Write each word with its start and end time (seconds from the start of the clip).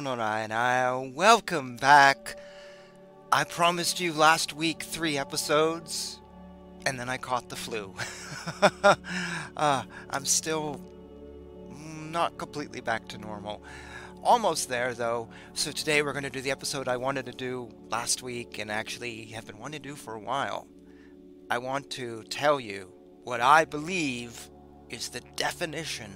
Om 0.00 0.06
Namo 0.06 0.16
Narayana. 0.16 1.12
Welcome 1.14 1.76
back. 1.76 2.38
I 3.30 3.44
promised 3.44 4.00
you 4.00 4.14
last 4.14 4.54
week 4.54 4.82
three 4.82 5.18
episodes, 5.18 6.18
and 6.86 6.98
then 6.98 7.10
I 7.10 7.18
caught 7.18 7.50
the 7.50 7.56
flu. 7.56 7.94
uh, 9.58 9.82
I'm 10.08 10.24
still 10.24 10.80
not 12.10 12.38
completely 12.38 12.80
back 12.80 13.08
to 13.08 13.18
normal. 13.18 13.62
Almost 14.22 14.70
there, 14.70 14.94
though. 14.94 15.28
So 15.52 15.70
today 15.70 16.00
we're 16.00 16.14
going 16.14 16.22
to 16.22 16.30
do 16.30 16.40
the 16.40 16.50
episode 16.50 16.88
I 16.88 16.96
wanted 16.96 17.26
to 17.26 17.32
do 17.32 17.68
last 17.90 18.22
week 18.22 18.58
and 18.58 18.70
actually 18.70 19.26
have 19.26 19.46
been 19.46 19.58
wanting 19.58 19.82
to 19.82 19.88
do 19.90 19.96
for 19.96 20.14
a 20.14 20.20
while. 20.20 20.66
I 21.50 21.58
want 21.58 21.90
to 21.90 22.22
tell 22.30 22.58
you 22.58 22.90
what 23.24 23.42
I 23.42 23.66
believe 23.66 24.48
is 24.88 25.10
the 25.10 25.20
definition 25.36 26.10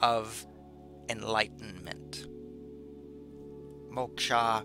of 0.00 0.46
enlightenment. 1.10 2.28
Moksha, 3.96 4.62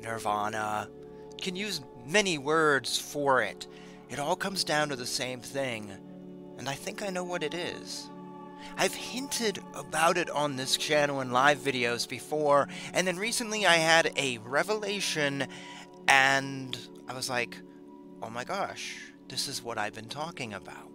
nirvana, 0.00 0.88
can 1.40 1.56
use 1.56 1.80
many 2.06 2.38
words 2.38 2.96
for 2.98 3.42
it. 3.42 3.66
It 4.08 4.20
all 4.20 4.36
comes 4.36 4.62
down 4.62 4.90
to 4.90 4.96
the 4.96 5.06
same 5.06 5.40
thing, 5.40 5.90
and 6.56 6.68
I 6.68 6.74
think 6.74 7.02
I 7.02 7.08
know 7.08 7.24
what 7.24 7.42
it 7.42 7.52
is. 7.52 8.08
I've 8.76 8.94
hinted 8.94 9.58
about 9.74 10.16
it 10.16 10.30
on 10.30 10.56
this 10.56 10.76
channel 10.76 11.20
in 11.20 11.32
live 11.32 11.58
videos 11.58 12.08
before, 12.08 12.68
and 12.92 13.06
then 13.06 13.16
recently 13.16 13.66
I 13.66 13.74
had 13.74 14.12
a 14.16 14.38
revelation, 14.38 15.48
and 16.06 16.78
I 17.08 17.14
was 17.14 17.28
like, 17.28 17.58
oh 18.22 18.30
my 18.30 18.44
gosh, 18.44 18.96
this 19.28 19.48
is 19.48 19.62
what 19.62 19.78
I've 19.78 19.94
been 19.94 20.08
talking 20.08 20.54
about. 20.54 20.90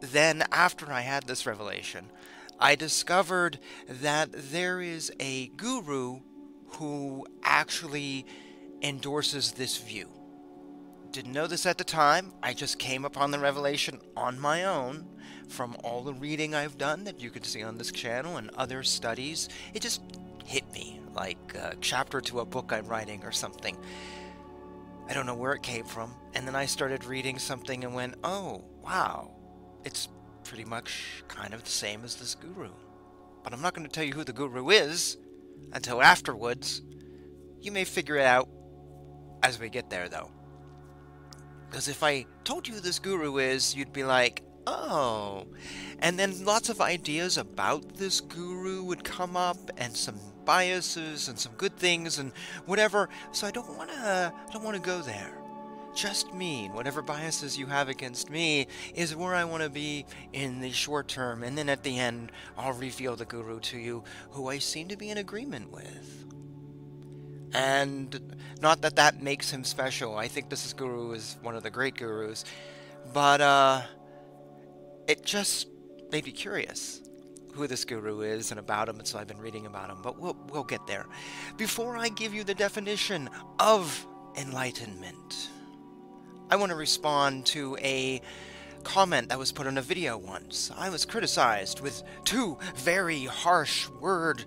Then, 0.00 0.44
after 0.52 0.90
I 0.92 1.00
had 1.00 1.24
this 1.24 1.46
revelation, 1.46 2.10
I 2.58 2.74
discovered 2.74 3.58
that 3.88 4.30
there 4.32 4.80
is 4.80 5.12
a 5.18 5.48
guru 5.48 6.20
who 6.66 7.26
actually 7.42 8.26
endorses 8.82 9.52
this 9.52 9.78
view. 9.78 10.08
Didn't 11.10 11.32
know 11.32 11.46
this 11.46 11.66
at 11.66 11.76
the 11.76 11.84
time, 11.84 12.32
I 12.42 12.54
just 12.54 12.78
came 12.78 13.04
upon 13.04 13.30
the 13.30 13.38
revelation 13.38 14.00
on 14.16 14.40
my 14.40 14.64
own 14.64 15.06
from 15.48 15.76
all 15.84 16.02
the 16.02 16.14
reading 16.14 16.54
I've 16.54 16.78
done 16.78 17.04
that 17.04 17.20
you 17.20 17.30
can 17.30 17.42
see 17.42 17.62
on 17.62 17.76
this 17.76 17.92
channel 17.92 18.38
and 18.38 18.50
other 18.56 18.82
studies. 18.82 19.50
It 19.74 19.82
just 19.82 20.00
hit 20.46 20.64
me 20.72 21.00
like 21.14 21.54
a 21.54 21.74
chapter 21.80 22.20
to 22.22 22.40
a 22.40 22.46
book 22.46 22.72
I'm 22.72 22.86
writing 22.86 23.22
or 23.24 23.32
something. 23.32 23.76
I 25.08 25.12
don't 25.12 25.26
know 25.26 25.34
where 25.34 25.52
it 25.52 25.62
came 25.62 25.84
from, 25.84 26.14
and 26.32 26.46
then 26.46 26.56
I 26.56 26.64
started 26.64 27.04
reading 27.04 27.38
something 27.38 27.84
and 27.84 27.94
went, 27.94 28.14
oh, 28.24 28.64
wow, 28.82 29.32
it's 29.84 30.08
pretty 30.44 30.64
much 30.64 31.22
kind 31.28 31.54
of 31.54 31.64
the 31.64 31.70
same 31.70 32.04
as 32.04 32.16
this 32.16 32.34
guru. 32.34 32.70
But 33.42 33.52
I'm 33.52 33.62
not 33.62 33.74
going 33.74 33.86
to 33.86 33.92
tell 33.92 34.04
you 34.04 34.12
who 34.12 34.24
the 34.24 34.32
guru 34.32 34.70
is 34.70 35.16
until 35.72 36.02
afterwards. 36.02 36.82
You 37.60 37.72
may 37.72 37.84
figure 37.84 38.16
it 38.16 38.26
out 38.26 38.48
as 39.42 39.58
we 39.58 39.68
get 39.68 39.90
there, 39.90 40.08
though. 40.08 40.30
Because 41.68 41.88
if 41.88 42.02
I 42.02 42.26
told 42.44 42.68
you 42.68 42.74
who 42.74 42.80
this 42.80 42.98
guru 42.98 43.38
is, 43.38 43.74
you'd 43.74 43.92
be 43.92 44.04
like, 44.04 44.42
oh. 44.66 45.46
And 46.00 46.18
then 46.18 46.44
lots 46.44 46.68
of 46.68 46.80
ideas 46.80 47.38
about 47.38 47.96
this 47.96 48.20
guru 48.20 48.82
would 48.84 49.04
come 49.04 49.36
up, 49.36 49.70
and 49.76 49.96
some 49.96 50.18
biases 50.44 51.28
and 51.28 51.38
some 51.38 51.52
good 51.52 51.76
things 51.76 52.18
and 52.18 52.32
whatever. 52.66 53.08
So 53.30 53.46
I 53.46 53.50
don't 53.50 53.76
want 53.76 53.90
to. 53.90 54.32
I 54.34 54.52
don't 54.52 54.64
want 54.64 54.76
to 54.76 54.82
go 54.82 55.00
there 55.00 55.41
just 55.94 56.32
me, 56.34 56.68
whatever 56.72 57.02
biases 57.02 57.58
you 57.58 57.66
have 57.66 57.88
against 57.88 58.30
me, 58.30 58.66
is 58.94 59.14
where 59.14 59.34
I 59.34 59.44
want 59.44 59.62
to 59.62 59.70
be 59.70 60.06
in 60.32 60.60
the 60.60 60.70
short 60.70 61.08
term, 61.08 61.42
and 61.42 61.56
then 61.56 61.68
at 61.68 61.82
the 61.82 61.98
end, 61.98 62.32
I'll 62.56 62.72
reveal 62.72 63.16
the 63.16 63.24
guru 63.24 63.60
to 63.60 63.78
you, 63.78 64.04
who 64.30 64.48
I 64.48 64.58
seem 64.58 64.88
to 64.88 64.96
be 64.96 65.10
in 65.10 65.18
agreement 65.18 65.70
with. 65.70 66.24
And 67.54 68.36
not 68.60 68.80
that 68.82 68.96
that 68.96 69.22
makes 69.22 69.50
him 69.50 69.64
special. 69.64 70.16
I 70.16 70.28
think 70.28 70.48
this 70.48 70.64
is 70.64 70.72
guru 70.72 71.12
is 71.12 71.36
one 71.42 71.54
of 71.54 71.62
the 71.62 71.70
great 71.70 71.96
gurus, 71.96 72.44
but 73.12 73.40
uh, 73.40 73.82
it 75.06 75.24
just 75.24 75.68
made 76.10 76.24
me 76.24 76.32
curious 76.32 77.00
who 77.52 77.66
this 77.66 77.84
guru 77.84 78.22
is 78.22 78.50
and 78.50 78.58
about 78.58 78.88
him, 78.88 78.98
and 78.98 79.06
so 79.06 79.18
I've 79.18 79.28
been 79.28 79.40
reading 79.40 79.66
about 79.66 79.90
him. 79.90 79.98
But 80.02 80.18
we'll 80.18 80.36
we'll 80.48 80.64
get 80.64 80.86
there. 80.86 81.06
Before 81.58 81.98
I 81.98 82.08
give 82.08 82.32
you 82.32 82.44
the 82.44 82.54
definition 82.54 83.28
of 83.58 84.06
enlightenment. 84.36 85.50
I 86.50 86.56
want 86.56 86.70
to 86.70 86.76
respond 86.76 87.46
to 87.46 87.76
a 87.80 88.20
comment 88.84 89.28
that 89.28 89.38
was 89.38 89.52
put 89.52 89.66
on 89.66 89.78
a 89.78 89.82
video 89.82 90.18
once. 90.18 90.70
I 90.76 90.90
was 90.90 91.04
criticized 91.04 91.80
with 91.80 92.02
two 92.24 92.58
very 92.76 93.24
harsh 93.24 93.88
word, 93.88 94.44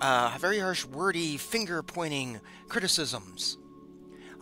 uh, 0.00 0.36
very 0.38 0.58
harsh 0.58 0.84
wordy 0.84 1.36
finger 1.36 1.82
pointing 1.82 2.40
criticisms. 2.68 3.56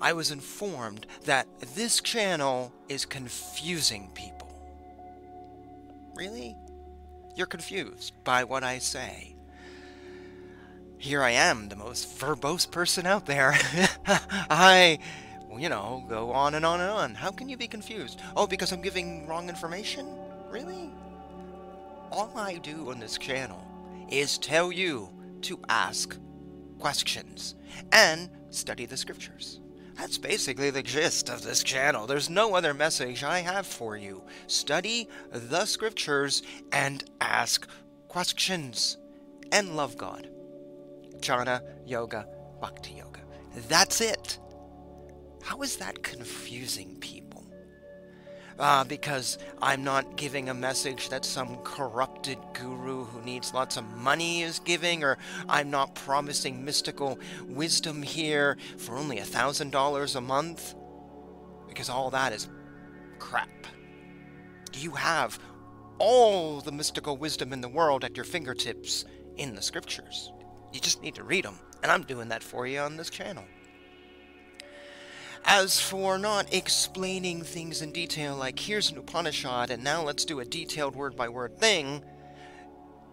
I 0.01 0.13
was 0.13 0.31
informed 0.31 1.07
that 1.25 1.49
this 1.75 2.01
channel 2.01 2.73
is 2.89 3.05
confusing 3.05 4.11
people. 4.15 4.53
Really? 6.15 6.57
You're 7.35 7.47
confused 7.47 8.13
by 8.25 8.45
what 8.45 8.63
I 8.65 8.79
say. 8.79 9.35
Here 10.99 11.23
I 11.23 11.31
am, 11.31 11.69
the 11.69 11.77
most 11.77 12.19
verbose 12.19 12.69
person 12.69 13.07
out 13.07 13.27
there. 13.27 13.55
I 14.07 14.99
you 15.61 15.69
know, 15.69 16.05
go 16.09 16.33
on 16.33 16.55
and 16.55 16.65
on 16.65 16.81
and 16.81 16.91
on. 16.91 17.15
How 17.15 17.31
can 17.31 17.49
you 17.49 17.57
be 17.57 17.67
confused? 17.67 18.21
Oh, 18.37 18.47
because 18.47 18.73
I'm 18.73 18.83
giving 18.83 19.27
wrong 19.27 19.49
information? 19.49 20.07
Really? 20.51 20.91
All 22.11 22.33
I 22.37 22.59
do 22.59 22.91
on 22.91 22.99
this 22.99 23.19
channel 23.19 23.65
is 24.11 24.39
tell 24.39 24.73
you 24.73 25.11
to 25.43 25.61
ask 25.69 26.19
questions 26.79 27.55
and 27.93 28.31
study 28.51 28.87
the 28.87 28.97
scriptures. 28.97 29.61
That's 29.97 30.17
basically 30.17 30.71
the 30.71 30.83
gist 30.83 31.29
of 31.29 31.43
this 31.43 31.65
channel. 31.65 32.07
There's 32.07 32.31
no 32.31 32.55
other 32.55 32.73
message 32.73 33.25
I 33.25 33.41
have 33.41 33.67
for 33.67 33.97
you. 33.97 34.23
Study 34.47 35.09
the 35.33 35.65
scriptures 35.67 36.43
and 36.73 37.05
ask 37.21 37.69
questions 38.07 38.97
and 39.51 39.77
love 39.77 39.97
God. 39.97 40.29
Jnana 41.19 41.63
Yoga 41.85 42.29
Bhakti 42.61 42.95
Yoga. 42.95 43.21
That's 43.69 44.01
it. 44.01 44.39
How 45.43 45.63
is 45.63 45.77
that 45.77 46.03
confusing 46.03 46.97
people? 47.01 47.45
Uh, 48.59 48.83
because 48.83 49.39
I'm 49.63 49.85
not 49.85 50.17
giving 50.17 50.49
a 50.49 50.55
message 50.55 51.11
that 51.11 51.25
some 51.25 51.59
corrupted 51.59 52.39
guru 52.55 53.05
who 53.05 53.23
needs 53.23 53.55
lots 53.55 53.77
of 53.77 53.85
money 53.97 54.43
is 54.43 54.59
giving, 54.59 55.05
or 55.05 55.17
I'm 55.49 55.71
not 55.71 55.95
promising 55.95 56.65
mystical 56.65 57.21
wisdom 57.47 58.03
here 58.03 58.59
for 58.77 58.97
only 58.97 59.19
a 59.19 59.25
thousand 59.25 59.71
dollars 59.71 60.17
a 60.17 60.21
month? 60.21 60.75
Because 61.69 61.89
all 61.89 62.11
that 62.11 62.33
is 62.33 62.49
crap. 63.21 63.49
You 64.75 64.91
have 64.93 65.39
all 65.99 66.61
the 66.61 66.73
mystical 66.73 67.17
wisdom 67.17 67.53
in 67.53 67.61
the 67.61 67.69
world 67.69 68.05
at 68.05 68.17
your 68.17 68.25
fingertips 68.25 69.05
in 69.37 69.55
the 69.55 69.63
scriptures. 69.63 70.33
You 70.73 70.81
just 70.81 71.01
need 71.01 71.15
to 71.15 71.23
read 71.23 71.45
them, 71.45 71.59
and 71.85 71.93
I'm 71.93 72.03
doing 72.03 72.29
that 72.31 72.43
for 72.43 72.67
you 72.67 72.81
on 72.81 72.97
this 72.97 73.09
channel. 73.11 73.45
As 75.45 75.81
for 75.81 76.19
not 76.19 76.53
explaining 76.53 77.43
things 77.43 77.83
in 77.83 77.93
detail, 77.93 78.37
like 78.37 78.59
here's 78.59 78.91
an 78.91 78.99
Upanishad 78.99 79.71
and 79.71 79.83
now 79.83 80.03
let's 80.03 80.25
do 80.25 80.41
a 80.41 80.45
detailed 80.45 80.95
word 80.95 81.17
by 81.17 81.29
word 81.29 81.59
thing, 81.59 82.03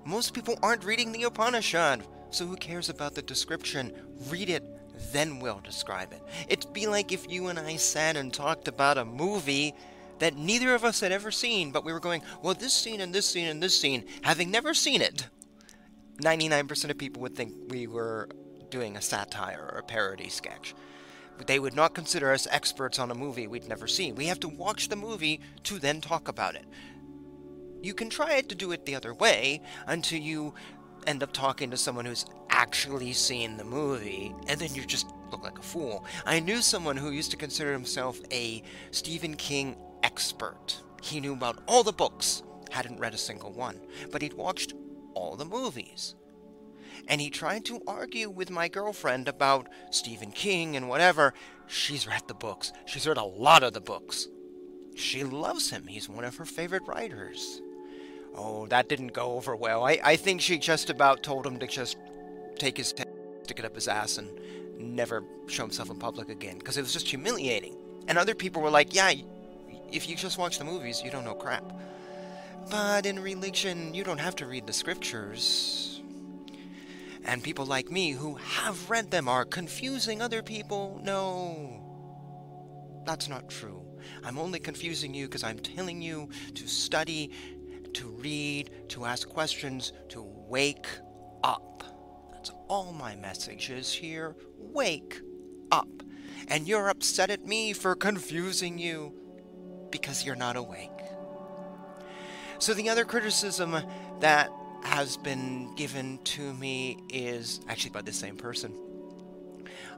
most 0.03 0.33
people 0.33 0.59
aren't 0.61 0.83
reading 0.83 1.11
the 1.11 1.23
Upanishad, 1.23 2.03
so 2.29 2.45
who 2.45 2.55
cares 2.55 2.89
about 2.89 3.15
the 3.15 3.21
description? 3.21 3.91
Read 4.29 4.49
it, 4.49 4.63
then 5.11 5.39
we'll 5.39 5.61
describe 5.63 6.11
it. 6.13 6.21
It'd 6.47 6.73
be 6.73 6.87
like 6.87 7.11
if 7.11 7.29
you 7.29 7.47
and 7.47 7.57
I 7.57 7.77
sat 7.77 8.15
and 8.17 8.33
talked 8.33 8.67
about 8.67 8.97
a 8.97 9.05
movie 9.05 9.73
that 10.19 10.37
neither 10.37 10.75
of 10.75 10.83
us 10.83 10.99
had 10.99 11.11
ever 11.11 11.31
seen, 11.31 11.71
but 11.71 11.83
we 11.83 11.91
were 11.91 11.99
going, 11.99 12.21
well, 12.41 12.53
this 12.53 12.73
scene 12.73 13.01
and 13.01 13.13
this 13.13 13.25
scene 13.25 13.47
and 13.47 13.61
this 13.61 13.79
scene, 13.79 14.05
having 14.21 14.51
never 14.51 14.73
seen 14.73 15.01
it. 15.01 15.27
99% 16.21 16.89
of 16.89 16.97
people 16.97 17.21
would 17.21 17.35
think 17.35 17.53
we 17.69 17.87
were 17.87 18.29
doing 18.69 18.95
a 18.95 19.01
satire 19.01 19.69
or 19.73 19.79
a 19.79 19.83
parody 19.83 20.29
sketch. 20.29 20.73
They 21.45 21.59
would 21.59 21.75
not 21.75 21.93
consider 21.93 22.31
us 22.31 22.47
experts 22.49 22.97
on 22.97 23.11
a 23.11 23.15
movie 23.15 23.47
we'd 23.47 23.67
never 23.67 23.87
seen. 23.87 24.15
We 24.15 24.27
have 24.27 24.39
to 24.41 24.47
watch 24.47 24.89
the 24.89 24.95
movie 24.95 25.41
to 25.63 25.79
then 25.79 26.01
talk 26.01 26.27
about 26.27 26.55
it. 26.55 26.65
You 27.81 27.93
can 27.93 28.09
try 28.09 28.41
to 28.41 28.55
do 28.55 28.71
it 28.71 28.85
the 28.85 28.95
other 28.95 29.13
way 29.13 29.61
until 29.85 30.19
you 30.19 30.53
end 31.05 31.21
up 31.21 31.33
talking 31.33 31.69
to 31.69 31.77
someone 31.77 32.05
who's 32.05 32.25
actually 32.49 33.13
seen 33.13 33.57
the 33.57 33.63
movie, 33.63 34.33
and 34.47 34.59
then 34.59 34.73
you 34.73 34.85
just 34.85 35.07
look 35.29 35.43
like 35.43 35.59
a 35.59 35.63
fool. 35.63 36.05
I 36.25 36.39
knew 36.39 36.61
someone 36.61 36.97
who 36.97 37.11
used 37.11 37.31
to 37.31 37.37
consider 37.37 37.71
himself 37.73 38.19
a 38.31 38.63
Stephen 38.91 39.35
King 39.35 39.75
expert. 40.01 40.81
He 41.03 41.19
knew 41.19 41.33
about 41.33 41.61
all 41.67 41.83
the 41.83 41.91
books, 41.91 42.41
hadn't 42.71 42.99
read 42.99 43.13
a 43.13 43.17
single 43.17 43.51
one, 43.51 43.79
but 44.11 44.21
he'd 44.21 44.33
watched 44.33 44.73
all 45.13 45.35
the 45.35 45.45
movies 45.45 46.15
and 47.07 47.21
he 47.21 47.29
tried 47.29 47.65
to 47.65 47.81
argue 47.87 48.29
with 48.29 48.49
my 48.49 48.67
girlfriend 48.67 49.27
about 49.27 49.67
Stephen 49.91 50.31
King 50.31 50.75
and 50.75 50.89
whatever. 50.89 51.33
She's 51.67 52.07
read 52.07 52.23
the 52.27 52.33
books. 52.33 52.71
She's 52.85 53.07
read 53.07 53.17
a 53.17 53.23
lot 53.23 53.63
of 53.63 53.73
the 53.73 53.81
books. 53.81 54.27
She 54.95 55.23
loves 55.23 55.69
him. 55.69 55.87
He's 55.87 56.09
one 56.09 56.23
of 56.23 56.37
her 56.37 56.45
favorite 56.45 56.87
writers. 56.87 57.61
Oh, 58.35 58.65
that 58.67 58.89
didn't 58.89 59.13
go 59.13 59.33
over 59.33 59.55
well. 59.55 59.85
I, 59.85 59.99
I 60.03 60.15
think 60.15 60.41
she 60.41 60.57
just 60.57 60.89
about 60.89 61.23
told 61.23 61.45
him 61.45 61.59
to 61.59 61.67
just 61.67 61.97
take 62.57 62.77
his 62.77 62.93
head, 62.97 63.07
stick 63.43 63.59
it 63.59 63.65
up 63.65 63.75
his 63.75 63.87
ass, 63.87 64.17
and 64.17 64.29
never 64.77 65.23
show 65.47 65.63
himself 65.63 65.89
in 65.89 65.97
public 65.97 66.29
again 66.29 66.57
because 66.57 66.77
it 66.77 66.81
was 66.81 66.93
just 66.93 67.07
humiliating. 67.07 67.75
And 68.07 68.17
other 68.17 68.35
people 68.35 68.61
were 68.61 68.69
like, 68.69 68.93
yeah, 68.93 69.13
if 69.91 70.09
you 70.09 70.15
just 70.15 70.37
watch 70.37 70.59
the 70.59 70.65
movies, 70.65 71.01
you 71.03 71.11
don't 71.11 71.23
know 71.23 71.33
crap. 71.33 71.63
But 72.69 73.05
in 73.05 73.19
religion, 73.19 73.93
you 73.93 74.03
don't 74.03 74.17
have 74.17 74.35
to 74.37 74.45
read 74.45 74.67
the 74.67 74.73
scriptures. 74.73 75.94
And 77.25 77.43
people 77.43 77.65
like 77.65 77.91
me 77.91 78.11
who 78.11 78.35
have 78.35 78.89
read 78.89 79.09
them 79.09 79.27
are 79.27 79.45
confusing 79.45 80.21
other 80.21 80.43
people. 80.43 81.01
No, 81.03 81.81
that's 83.05 83.27
not 83.27 83.49
true. 83.49 83.81
I'm 84.23 84.37
only 84.37 84.59
confusing 84.59 85.13
you 85.13 85.25
because 85.25 85.43
I'm 85.43 85.57
telling 85.57 86.01
you 86.01 86.29
to 86.53 86.67
study, 86.67 87.31
to 87.93 88.07
read, 88.09 88.69
to 88.89 89.05
ask 89.05 89.27
questions, 89.27 89.91
to 90.09 90.21
wake 90.21 90.87
up. 91.43 91.83
That's 92.31 92.51
all 92.67 92.93
my 92.93 93.15
message 93.15 93.71
is 93.71 93.91
here. 93.91 94.35
Wake 94.59 95.19
up. 95.71 95.89
And 96.47 96.67
you're 96.67 96.89
upset 96.89 97.31
at 97.31 97.43
me 97.43 97.73
for 97.73 97.95
confusing 97.95 98.77
you 98.77 99.13
because 99.89 100.23
you're 100.23 100.35
not 100.35 100.55
awake. 100.55 100.91
So, 102.59 102.73
the 102.73 102.89
other 102.89 103.03
criticism 103.03 103.75
that 104.19 104.49
has 104.85 105.17
been 105.17 105.73
given 105.75 106.19
to 106.23 106.53
me 106.53 106.97
is 107.09 107.59
actually 107.67 107.89
by 107.89 108.01
the 108.01 108.13
same 108.13 108.37
person. 108.37 108.73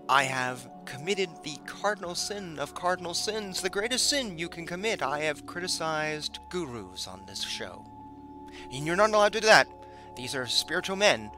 I 0.10 0.24
have 0.24 0.68
committed 0.86 1.30
the 1.44 1.58
cardinal 1.66 2.16
sin 2.16 2.58
of 2.58 2.74
cardinal 2.74 3.14
sins, 3.14 3.62
the 3.62 3.70
greatest 3.70 4.10
sin 4.10 4.38
you 4.38 4.48
can 4.48 4.66
commit. 4.66 5.02
I 5.02 5.20
have 5.20 5.46
criticized 5.46 6.40
gurus 6.50 7.06
on 7.06 7.22
this 7.28 7.44
show. 7.44 7.86
And 8.72 8.86
you're 8.86 8.96
not 8.96 9.10
allowed 9.10 9.34
to 9.34 9.42
do 9.42 9.48
that. 9.48 9.68
These 10.16 10.34
are 10.34 10.48
spiritual 10.48 10.96
men. 10.96 11.32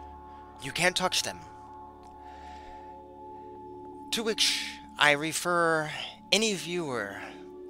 You 0.62 0.72
can't 0.72 0.96
touch 0.96 1.24
them. 1.24 1.40
To 4.12 4.24
which 4.24 4.80
I 4.98 5.14
refer 5.14 5.90
any 6.32 6.54
viewer 6.54 7.20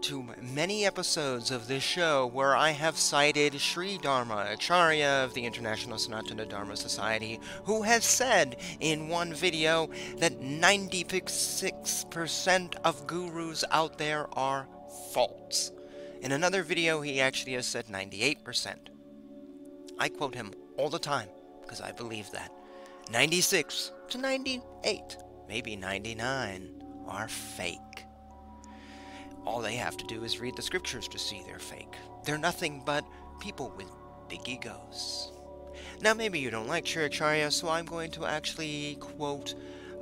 to 0.01 0.25
many 0.41 0.85
episodes 0.85 1.51
of 1.51 1.67
this 1.67 1.83
show 1.83 2.25
where 2.27 2.55
I 2.55 2.69
have 2.71 2.97
cited 2.97 3.59
Sri 3.59 3.97
Dharma 3.97 4.47
Acharya 4.51 5.23
of 5.23 5.33
the 5.33 5.45
International 5.45 5.97
Sanatana 5.97 6.47
Dharma 6.47 6.77
Society, 6.77 7.39
who 7.65 7.81
has 7.83 8.05
said 8.05 8.55
in 8.79 9.09
one 9.09 9.33
video 9.33 9.89
that 10.17 10.41
96% 10.41 12.75
of 12.83 13.07
gurus 13.07 13.65
out 13.71 13.97
there 13.97 14.27
are 14.33 14.67
false. 15.11 15.71
In 16.21 16.31
another 16.31 16.61
video, 16.63 17.01
he 17.01 17.19
actually 17.21 17.53
has 17.53 17.65
said 17.65 17.87
98%. 17.87 18.75
I 19.97 20.09
quote 20.09 20.35
him 20.35 20.53
all 20.77 20.89
the 20.89 20.99
time 20.99 21.29
because 21.61 21.81
I 21.81 21.91
believe 21.91 22.29
that. 22.31 22.51
96 23.11 23.91
to 24.09 24.17
98, 24.17 25.17
maybe 25.47 25.75
99, 25.75 26.69
are 27.07 27.27
fake. 27.27 28.05
All 29.45 29.61
they 29.61 29.75
have 29.75 29.97
to 29.97 30.05
do 30.05 30.23
is 30.23 30.39
read 30.39 30.55
the 30.55 30.61
scriptures 30.61 31.07
to 31.09 31.19
see 31.19 31.43
they're 31.45 31.59
fake. 31.59 31.95
They're 32.23 32.37
nothing 32.37 32.83
but 32.85 33.05
people 33.39 33.73
with 33.77 33.87
big 34.29 34.47
egos. 34.47 35.31
Now, 36.01 36.13
maybe 36.13 36.39
you 36.39 36.49
don't 36.49 36.67
like 36.67 36.85
Sri 36.85 37.05
Acharya, 37.05 37.51
so 37.51 37.69
I'm 37.69 37.85
going 37.85 38.11
to 38.11 38.25
actually 38.25 38.97
quote 38.99 39.55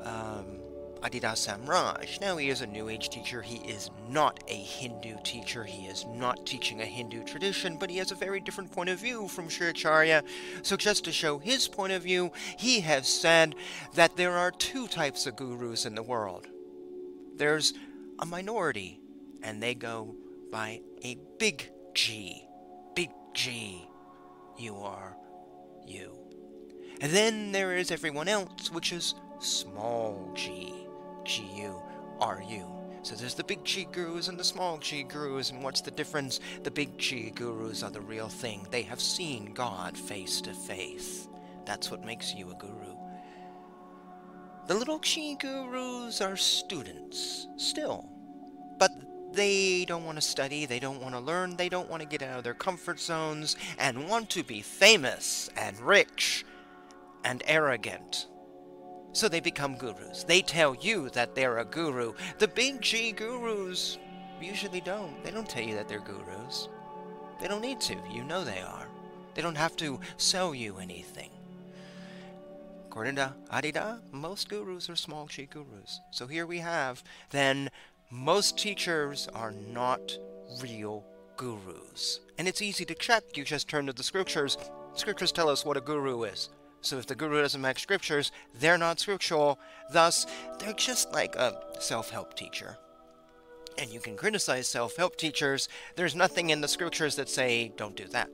um, 0.03 0.59
Adi 1.01 1.19
Da 1.19 1.33
Samraj. 1.33 2.19
Now, 2.21 2.37
he 2.37 2.49
is 2.49 2.61
a 2.61 2.67
New 2.67 2.89
Age 2.89 3.09
teacher. 3.09 3.41
He 3.41 3.57
is 3.69 3.89
not 4.09 4.43
a 4.47 4.55
Hindu 4.55 5.17
teacher. 5.23 5.63
He 5.63 5.87
is 5.87 6.05
not 6.05 6.45
teaching 6.45 6.81
a 6.81 6.85
Hindu 6.85 7.23
tradition, 7.23 7.77
but 7.77 7.89
he 7.89 7.97
has 7.97 8.11
a 8.11 8.15
very 8.15 8.39
different 8.39 8.71
point 8.71 8.89
of 8.89 8.99
view 8.99 9.27
from 9.27 9.49
Sri 9.49 9.69
Acharya. 9.69 10.23
So, 10.61 10.75
just 10.77 11.03
to 11.05 11.11
show 11.11 11.39
his 11.39 11.67
point 11.67 11.93
of 11.93 12.03
view, 12.03 12.31
he 12.57 12.81
has 12.81 13.07
said 13.07 13.55
that 13.93 14.17
there 14.17 14.37
are 14.37 14.51
two 14.51 14.87
types 14.87 15.25
of 15.25 15.35
gurus 15.35 15.85
in 15.85 15.95
the 15.95 16.03
world 16.03 16.47
there's 17.37 17.73
a 18.19 18.25
minority 18.25 18.99
and 19.47 19.63
they 19.63 19.73
go 19.73 20.13
by 20.51 20.81
a 21.03 21.17
big 21.39 21.71
G. 21.94 22.45
Big 22.95 23.09
G. 23.33 23.88
You 24.57 24.75
are 24.75 25.15
you. 25.85 26.17
And 26.99 27.11
then 27.13 27.53
there 27.53 27.77
is 27.77 27.89
everyone 27.89 28.27
else, 28.27 28.71
which 28.71 28.91
is 28.91 29.15
small 29.39 30.31
g. 30.35 30.73
G-U, 31.23 31.81
R-U. 32.19 32.67
So 33.03 33.15
there's 33.15 33.35
the 33.35 33.44
big 33.44 33.63
G 33.63 33.88
gurus 33.89 34.27
and 34.27 34.38
the 34.38 34.44
small 34.44 34.77
G 34.79 35.03
gurus, 35.03 35.51
and 35.51 35.63
what's 35.63 35.81
the 35.81 35.91
difference? 35.91 36.39
The 36.63 36.71
big 36.71 36.97
G 36.97 37.31
gurus 37.33 37.83
are 37.83 37.91
the 37.91 38.01
real 38.01 38.27
thing. 38.27 38.67
They 38.69 38.81
have 38.81 38.99
seen 38.99 39.53
God 39.53 39.97
face 39.97 40.41
to 40.41 40.53
face. 40.53 41.29
That's 41.65 41.89
what 41.89 42.05
makes 42.05 42.33
you 42.33 42.51
a 42.51 42.55
guru. 42.55 42.95
The 44.67 44.73
little 44.75 44.99
G 44.99 45.35
gurus 45.39 46.19
are 46.19 46.35
students, 46.35 47.47
still. 47.55 48.09
But 48.77 48.91
they 49.33 49.85
don't 49.85 50.06
want 50.06 50.18
to 50.18 50.21
study, 50.21 50.65
they 50.65 50.79
don't 50.79 51.01
want 51.01 51.13
to 51.13 51.19
learn, 51.19 51.56
they 51.56 51.69
don't 51.69 51.89
want 51.89 52.01
to 52.01 52.07
get 52.07 52.21
out 52.21 52.38
of 52.38 52.44
their 52.44 52.53
comfort 52.53 53.00
zones, 53.00 53.56
and 53.77 54.09
want 54.09 54.29
to 54.31 54.44
be 54.44 54.62
famous 54.62 55.50
and 55.57 55.79
rich 55.79 56.45
and 57.24 57.44
arrogant. 57.45 58.27
So 59.12 59.27
they 59.27 59.39
become 59.39 59.77
gurus. 59.77 60.23
They 60.23 60.42
tell 60.42 60.75
you 60.75 61.09
that 61.09 61.35
they're 61.35 61.57
a 61.57 61.66
guru. 61.66 62.13
The 62.37 62.47
big 62.47 62.81
G 62.81 63.11
gurus 63.11 63.97
usually 64.40 64.81
don't. 64.81 65.23
They 65.23 65.31
don't 65.31 65.49
tell 65.49 65.63
you 65.63 65.75
that 65.75 65.87
they're 65.87 65.99
gurus. 65.99 66.69
They 67.42 67.47
don't 67.47 67.61
need 67.61 67.81
to. 67.81 67.95
You 68.11 68.23
know 68.23 68.44
they 68.44 68.61
are. 68.61 68.87
They 69.33 69.42
don't 69.42 69.57
have 69.57 69.75
to 69.78 69.99
sell 70.18 70.54
you 70.54 70.78
anything. 70.78 71.30
According 72.87 73.16
to 73.16 73.33
Adi 73.51 73.71
Da, 73.71 73.97
most 74.11 74.49
gurus 74.49 74.90
are 74.90 74.95
small 74.95 75.28
G 75.28 75.45
gurus. 75.45 75.99
So 76.11 76.28
here 76.28 76.45
we 76.45 76.59
have 76.59 77.04
then 77.30 77.69
most 78.09 78.57
teachers 78.57 79.28
are 79.33 79.52
not 79.52 80.18
real 80.61 81.06
gurus. 81.35 82.21
And 82.37 82.47
it's 82.47 82.61
easy 82.61 82.85
to 82.85 82.95
check. 82.95 83.23
You 83.35 83.44
just 83.44 83.68
turn 83.68 83.87
to 83.87 83.94
the 83.94 84.04
scriptures. 84.04 84.57
Scriptures 84.94 85.31
tell 85.31 85.49
us 85.49 85.66
what 85.66 85.78
a 85.78 85.81
guru 85.81 86.23
is. 86.23 86.49
So 86.81 86.97
if 86.97 87.07
the 87.07 87.16
guru 87.16 87.42
doesn't 87.42 87.59
match 87.59 87.81
scriptures, 87.81 88.31
they're 88.59 88.78
not 88.78 88.99
scriptural. 88.99 89.59
Thus, 89.92 90.26
they're 90.59 90.73
just 90.73 91.11
like 91.11 91.35
a 91.35 91.59
self 91.80 92.09
help 92.09 92.35
teacher. 92.35 92.78
And 93.78 93.90
you 93.90 93.99
can 93.99 94.16
criticize 94.16 94.68
self 94.68 94.95
help 94.95 95.18
teachers. 95.18 95.68
There's 95.95 96.16
nothing 96.16 96.49
in 96.49 96.61
the 96.61 96.68
scriptures 96.68 97.16
that 97.18 97.30
say, 97.30 97.73
don't 97.76 97.95
do 97.95 98.07
that. 98.09 98.30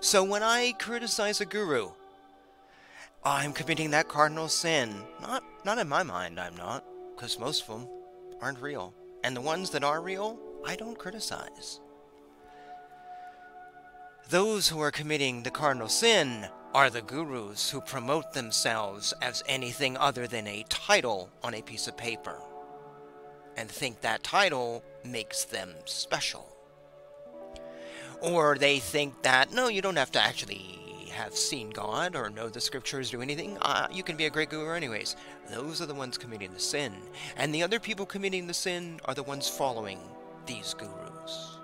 So 0.00 0.24
when 0.24 0.42
I 0.42 0.72
criticize 0.80 1.40
a 1.40 1.46
guru, 1.46 1.90
I'm 3.24 3.52
committing 3.52 3.92
that 3.92 4.08
cardinal 4.08 4.48
sin. 4.48 4.94
Not, 5.20 5.44
not 5.64 5.78
in 5.78 5.88
my 5.88 6.02
mind, 6.02 6.40
I'm 6.40 6.56
not, 6.56 6.84
because 7.14 7.38
most 7.38 7.62
of 7.62 7.68
them 7.68 7.88
aren't 8.40 8.60
real. 8.60 8.94
And 9.24 9.36
the 9.36 9.40
ones 9.40 9.70
that 9.70 9.84
are 9.84 10.00
real, 10.00 10.38
I 10.66 10.76
don't 10.76 10.98
criticize. 10.98 11.80
Those 14.30 14.68
who 14.68 14.80
are 14.80 14.90
committing 14.90 15.42
the 15.42 15.50
cardinal 15.50 15.88
sin 15.88 16.48
are 16.74 16.88
the 16.88 17.02
gurus 17.02 17.70
who 17.70 17.80
promote 17.80 18.32
themselves 18.32 19.12
as 19.20 19.42
anything 19.46 19.96
other 19.96 20.26
than 20.26 20.46
a 20.46 20.64
title 20.68 21.30
on 21.42 21.54
a 21.54 21.62
piece 21.62 21.86
of 21.86 21.96
paper 21.96 22.38
and 23.56 23.70
think 23.70 24.00
that 24.00 24.22
title 24.22 24.82
makes 25.04 25.44
them 25.44 25.74
special. 25.84 26.56
Or 28.20 28.56
they 28.56 28.78
think 28.78 29.22
that, 29.22 29.52
no, 29.52 29.68
you 29.68 29.82
don't 29.82 29.96
have 29.96 30.12
to 30.12 30.22
actually 30.22 30.78
have 31.12 31.36
seen 31.36 31.70
God 31.70 32.16
or 32.16 32.30
know 32.30 32.48
the 32.48 32.60
scriptures, 32.60 33.10
do 33.10 33.22
anything, 33.22 33.56
uh, 33.62 33.86
you 33.92 34.02
can 34.02 34.16
be 34.16 34.26
a 34.26 34.30
great 34.30 34.50
guru 34.50 34.74
anyways. 34.74 35.16
Those 35.50 35.80
are 35.80 35.86
the 35.86 35.94
ones 35.94 36.18
committing 36.18 36.52
the 36.52 36.60
sin. 36.60 36.92
And 37.36 37.54
the 37.54 37.62
other 37.62 37.78
people 37.78 38.06
committing 38.06 38.46
the 38.46 38.54
sin 38.54 39.00
are 39.04 39.14
the 39.14 39.22
ones 39.22 39.48
following 39.48 40.00
these 40.46 40.74
gurus. 40.74 41.58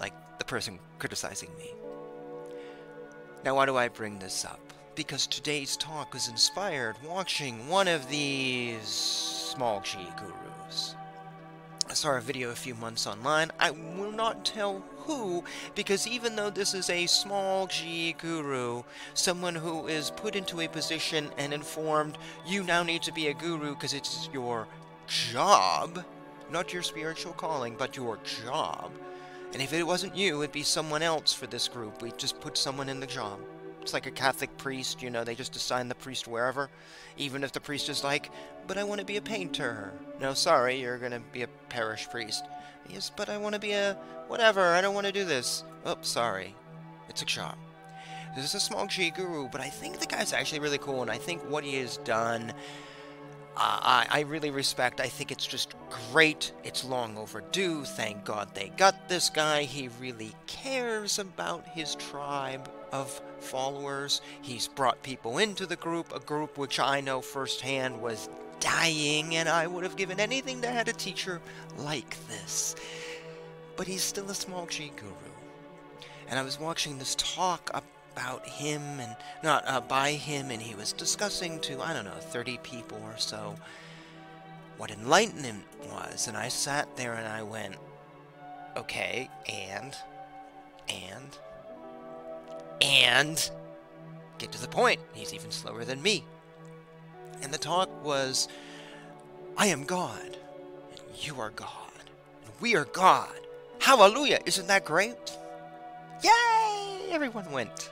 Like 0.00 0.14
the 0.38 0.44
person 0.44 0.78
criticizing 0.98 1.50
me. 1.58 1.72
Now, 3.44 3.56
why 3.56 3.66
do 3.66 3.76
I 3.76 3.88
bring 3.88 4.18
this 4.18 4.44
up? 4.44 4.60
Because 4.94 5.26
today's 5.26 5.76
talk 5.76 6.12
was 6.12 6.28
inspired 6.28 6.96
watching 7.06 7.68
one 7.68 7.88
of 7.88 8.08
these 8.08 8.86
small 8.86 9.80
G 9.80 9.98
gurus. 10.16 10.94
I 11.90 11.94
saw 11.94 12.16
a 12.16 12.20
video 12.20 12.50
a 12.50 12.54
few 12.54 12.76
months 12.76 13.04
online. 13.08 13.50
I 13.58 13.72
will 13.72 14.12
not 14.12 14.44
tell 14.44 14.84
who, 14.98 15.42
because 15.74 16.06
even 16.06 16.36
though 16.36 16.48
this 16.48 16.72
is 16.72 16.88
a 16.88 17.06
small 17.06 17.66
G 17.66 18.12
guru, 18.12 18.84
someone 19.14 19.56
who 19.56 19.88
is 19.88 20.12
put 20.12 20.36
into 20.36 20.60
a 20.60 20.68
position 20.68 21.30
and 21.36 21.52
informed, 21.52 22.16
you 22.46 22.62
now 22.62 22.84
need 22.84 23.02
to 23.02 23.12
be 23.12 23.26
a 23.26 23.34
guru 23.34 23.74
because 23.74 23.92
it's 23.92 24.28
your 24.32 24.68
job, 25.08 26.04
not 26.48 26.72
your 26.72 26.82
spiritual 26.84 27.32
calling, 27.32 27.74
but 27.76 27.96
your 27.96 28.18
job. 28.44 28.92
And 29.52 29.60
if 29.60 29.72
it 29.72 29.82
wasn't 29.82 30.14
you, 30.14 30.42
it'd 30.42 30.52
be 30.52 30.62
someone 30.62 31.02
else 31.02 31.32
for 31.32 31.48
this 31.48 31.66
group. 31.66 32.02
We 32.02 32.12
just 32.12 32.40
put 32.40 32.56
someone 32.56 32.88
in 32.88 33.00
the 33.00 33.06
job. 33.08 33.40
It's 33.90 33.94
like 33.94 34.06
a 34.06 34.12
Catholic 34.12 34.56
priest, 34.56 35.02
you 35.02 35.10
know, 35.10 35.24
they 35.24 35.34
just 35.34 35.56
assign 35.56 35.88
the 35.88 35.96
priest 35.96 36.28
wherever, 36.28 36.70
even 37.16 37.42
if 37.42 37.50
the 37.50 37.60
priest 37.60 37.88
is 37.88 38.04
like, 38.04 38.30
but 38.68 38.78
I 38.78 38.84
want 38.84 39.00
to 39.00 39.04
be 39.04 39.16
a 39.16 39.20
painter. 39.20 39.92
No, 40.20 40.32
sorry, 40.32 40.80
you're 40.80 40.96
going 40.96 41.10
to 41.10 41.18
be 41.32 41.42
a 41.42 41.48
parish 41.68 42.08
priest. 42.08 42.44
Yes, 42.88 43.10
but 43.10 43.28
I 43.28 43.36
want 43.36 43.56
to 43.56 43.60
be 43.60 43.72
a 43.72 43.94
whatever, 44.28 44.60
I 44.60 44.80
don't 44.80 44.94
want 44.94 45.08
to 45.08 45.12
do 45.12 45.24
this. 45.24 45.64
Oh, 45.84 45.96
sorry. 46.02 46.54
It's 47.08 47.22
a 47.22 47.24
job. 47.24 47.56
This 48.36 48.44
is 48.44 48.54
a 48.54 48.60
small 48.60 48.86
G 48.86 49.10
guru, 49.10 49.48
but 49.48 49.60
I 49.60 49.68
think 49.68 49.98
the 49.98 50.06
guy's 50.06 50.32
actually 50.32 50.60
really 50.60 50.78
cool, 50.78 51.02
and 51.02 51.10
I 51.10 51.18
think 51.18 51.42
what 51.50 51.64
he 51.64 51.74
has 51.78 51.96
done, 51.96 52.52
I, 53.56 54.06
I 54.08 54.20
really 54.20 54.52
respect. 54.52 55.00
I 55.00 55.08
think 55.08 55.32
it's 55.32 55.48
just 55.48 55.74
great. 56.12 56.52
It's 56.62 56.84
long 56.84 57.18
overdue. 57.18 57.82
Thank 57.82 58.24
God 58.24 58.54
they 58.54 58.68
got 58.76 59.08
this 59.08 59.30
guy. 59.30 59.64
He 59.64 59.88
really 60.00 60.32
cares 60.46 61.18
about 61.18 61.66
his 61.66 61.96
tribe 61.96 62.70
of 62.92 63.20
followers. 63.38 64.20
He's 64.42 64.68
brought 64.68 65.02
people 65.02 65.38
into 65.38 65.66
the 65.66 65.76
group, 65.76 66.14
a 66.14 66.20
group 66.20 66.58
which 66.58 66.78
I 66.78 67.00
know 67.00 67.20
firsthand 67.20 68.00
was 68.00 68.28
dying, 68.60 69.36
and 69.36 69.48
I 69.48 69.66
would 69.66 69.84
have 69.84 69.96
given 69.96 70.20
anything 70.20 70.60
to 70.62 70.68
have 70.68 70.88
a 70.88 70.92
teacher 70.92 71.40
like 71.78 72.16
this. 72.28 72.76
But 73.76 73.86
he's 73.86 74.02
still 74.02 74.30
a 74.30 74.34
small 74.34 74.66
G 74.66 74.92
guru. 74.96 75.12
And 76.28 76.38
I 76.38 76.42
was 76.42 76.60
watching 76.60 76.98
this 76.98 77.14
talk 77.16 77.70
about 77.72 78.46
him 78.46 78.82
and 79.00 79.16
not 79.42 79.64
uh, 79.66 79.80
by 79.80 80.12
him, 80.12 80.50
and 80.50 80.60
he 80.60 80.74
was 80.74 80.92
discussing 80.92 81.58
to, 81.60 81.80
I 81.80 81.92
don't 81.92 82.04
know, 82.04 82.12
30 82.12 82.58
people 82.58 83.00
or 83.04 83.16
so 83.16 83.56
what 84.76 84.90
enlightenment 84.90 85.64
was. 85.90 86.28
And 86.28 86.36
I 86.36 86.48
sat 86.48 86.96
there 86.96 87.14
and 87.14 87.26
I 87.26 87.42
went, 87.42 87.74
okay, 88.76 89.28
and, 89.48 89.94
and, 90.88 91.38
and, 92.80 93.50
get 94.38 94.52
to 94.52 94.60
the 94.60 94.68
point. 94.68 95.00
He's 95.12 95.34
even 95.34 95.50
slower 95.50 95.84
than 95.84 96.02
me. 96.02 96.24
And 97.42 97.52
the 97.52 97.58
talk 97.58 97.88
was 98.04 98.48
I 99.56 99.66
am 99.66 99.84
God, 99.84 100.36
and 100.92 101.00
you 101.24 101.40
are 101.40 101.50
God, 101.50 101.68
and 102.44 102.52
we 102.60 102.76
are 102.76 102.86
God. 102.86 103.28
Hallelujah! 103.78 104.40
Isn't 104.44 104.66
that 104.66 104.84
great? 104.84 105.38
Yay! 106.22 107.08
Everyone 107.10 107.50
went. 107.50 107.90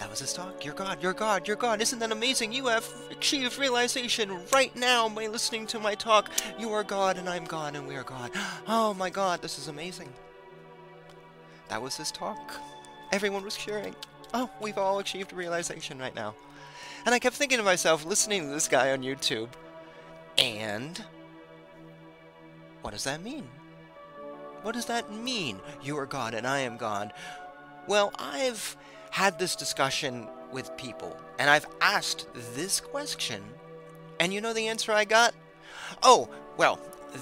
That 0.00 0.10
was 0.10 0.18
his 0.18 0.32
talk. 0.32 0.64
You're 0.64 0.74
God, 0.74 1.02
you're 1.02 1.12
God, 1.12 1.46
you're 1.46 1.56
God. 1.56 1.80
Isn't 1.80 1.98
that 2.00 2.10
amazing? 2.10 2.52
You 2.52 2.66
have 2.66 2.86
achieved 3.10 3.58
realization 3.58 4.38
right 4.52 4.74
now 4.76 5.08
by 5.08 5.28
listening 5.28 5.66
to 5.68 5.78
my 5.78 5.94
talk. 5.94 6.30
You 6.58 6.72
are 6.72 6.82
God, 6.84 7.16
and 7.16 7.28
I'm 7.28 7.44
God, 7.44 7.76
and 7.76 7.86
we 7.86 7.96
are 7.96 8.02
God. 8.02 8.30
Oh 8.66 8.94
my 8.94 9.10
God, 9.10 9.40
this 9.40 9.58
is 9.58 9.68
amazing. 9.68 10.12
That 11.68 11.80
was 11.80 11.96
his 11.96 12.10
talk. 12.10 12.54
Everyone 13.14 13.44
was 13.44 13.56
cheering. 13.56 13.94
Oh, 14.34 14.50
we've 14.60 14.76
all 14.76 14.98
achieved 14.98 15.32
realization 15.32 16.00
right 16.00 16.16
now. 16.16 16.34
And 17.06 17.14
I 17.14 17.20
kept 17.20 17.36
thinking 17.36 17.58
to 17.58 17.64
myself, 17.64 18.04
listening 18.04 18.42
to 18.42 18.48
this 18.48 18.66
guy 18.66 18.90
on 18.90 19.02
YouTube, 19.02 19.50
and 20.36 21.00
what 22.82 22.90
does 22.90 23.04
that 23.04 23.22
mean? 23.22 23.46
What 24.62 24.74
does 24.74 24.86
that 24.86 25.12
mean? 25.12 25.60
You 25.80 25.96
are 25.98 26.06
God 26.06 26.34
and 26.34 26.44
I 26.44 26.58
am 26.58 26.76
God. 26.76 27.12
Well, 27.86 28.12
I've 28.18 28.76
had 29.12 29.38
this 29.38 29.54
discussion 29.54 30.26
with 30.50 30.76
people, 30.76 31.16
and 31.38 31.48
I've 31.48 31.68
asked 31.80 32.26
this 32.56 32.80
question, 32.80 33.44
and 34.18 34.34
you 34.34 34.40
know 34.40 34.52
the 34.52 34.66
answer 34.66 34.90
I 34.90 35.04
got? 35.04 35.34
Oh, 36.02 36.28
well, 36.56 36.80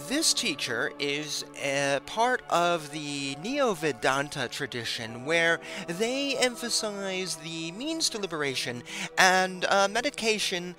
this 0.08 0.32
teacher 0.32 0.92
is 0.98 1.44
a 1.62 2.00
part 2.06 2.42
of 2.48 2.90
the 2.92 3.36
Neo 3.42 3.74
Vedanta 3.74 4.48
tradition 4.48 5.24
where 5.24 5.60
they 5.86 6.36
emphasize 6.38 7.36
the 7.36 7.72
means 7.72 8.08
to 8.10 8.18
liberation 8.18 8.82
and 9.18 9.64
uh, 9.66 9.88
medication. 9.88 10.74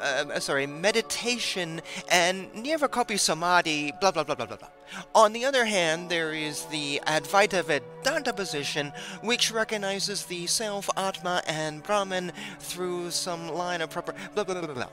Uh, 0.00 0.40
sorry, 0.40 0.66
meditation 0.66 1.82
and 2.10 2.50
nirvikalpa 2.54 3.18
samadhi, 3.18 3.92
blah 4.00 4.10
blah 4.10 4.24
blah 4.24 4.34
blah 4.34 4.46
blah 4.46 4.56
blah. 4.56 4.68
On 5.14 5.34
the 5.34 5.44
other 5.44 5.66
hand, 5.66 6.08
there 6.08 6.32
is 6.32 6.64
the 6.66 7.02
Advaita 7.06 7.62
Vedanta 7.64 8.32
position, 8.32 8.92
which 9.22 9.52
recognizes 9.52 10.24
the 10.24 10.46
self, 10.46 10.88
Atma, 10.96 11.42
and 11.46 11.82
Brahman 11.82 12.32
through 12.60 13.10
some 13.10 13.48
line 13.48 13.82
of 13.82 13.90
proper 13.90 14.14
blah 14.34 14.44
blah 14.44 14.54
blah 14.54 14.66
blah 14.66 14.74
blah. 14.74 14.88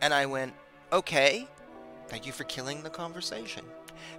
And 0.00 0.14
I 0.14 0.26
went, 0.26 0.52
okay, 0.92 1.48
Thank 2.08 2.26
you 2.26 2.32
for 2.32 2.44
killing 2.44 2.82
the 2.82 2.90
conversation. 2.90 3.64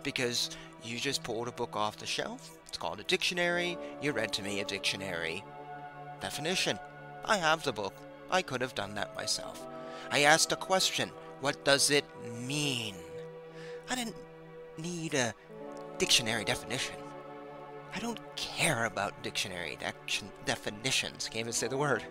Because 0.04 0.50
you 0.84 1.00
just 1.00 1.24
pulled 1.24 1.48
a 1.48 1.52
book 1.52 1.76
off 1.76 1.98
the 1.98 2.06
shelf. 2.06 2.58
It's 2.68 2.78
called 2.78 3.00
a 3.00 3.04
dictionary. 3.04 3.78
You 4.02 4.12
read 4.12 4.34
to 4.34 4.44
me 4.44 4.60
a 4.60 4.66
dictionary. 4.66 5.44
Definition. 6.20 6.80
I 7.26 7.38
have 7.38 7.64
the 7.64 7.74
book. 7.74 7.94
I 8.30 8.42
could 8.42 8.62
have 8.62 8.76
done 8.76 8.96
that 8.96 9.16
myself. 9.16 9.66
I 10.12 10.22
asked 10.22 10.52
a 10.52 10.58
question. 10.58 11.12
What 11.40 11.64
does 11.64 11.92
it 11.92 12.06
mean? 12.42 12.96
I 13.90 13.96
didn't 13.96 14.16
need 14.78 15.14
a 15.14 15.34
dictionary 15.98 16.44
definition. 16.44 16.96
I 17.96 18.00
don't 18.00 18.20
care 18.36 18.86
about 18.86 19.24
dictionary 19.24 19.78
de- 19.80 20.24
definitions. 20.46 21.30
Can't 21.30 21.42
even 21.42 21.54
say 21.54 21.68
the 21.68 21.78
word. 21.78 22.04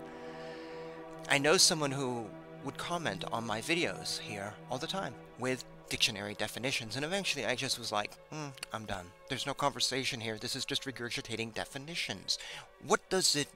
I 1.28 1.38
know 1.38 1.56
someone 1.56 1.90
who 1.90 2.26
would 2.64 2.78
comment 2.78 3.24
on 3.30 3.46
my 3.46 3.60
videos 3.60 4.18
here 4.18 4.54
all 4.70 4.78
the 4.78 4.86
time 4.86 5.14
with 5.38 5.64
dictionary 5.88 6.34
definitions, 6.34 6.96
and 6.96 7.04
eventually 7.04 7.46
I 7.46 7.54
just 7.54 7.78
was 7.78 7.92
like, 7.92 8.12
mm, 8.32 8.52
I'm 8.72 8.84
done. 8.84 9.06
There's 9.28 9.46
no 9.46 9.54
conversation 9.54 10.20
here. 10.20 10.38
This 10.38 10.56
is 10.56 10.64
just 10.64 10.84
regurgitating 10.84 11.54
definitions. 11.54 12.38
What 12.86 13.08
does 13.08 13.36
it 13.36 13.48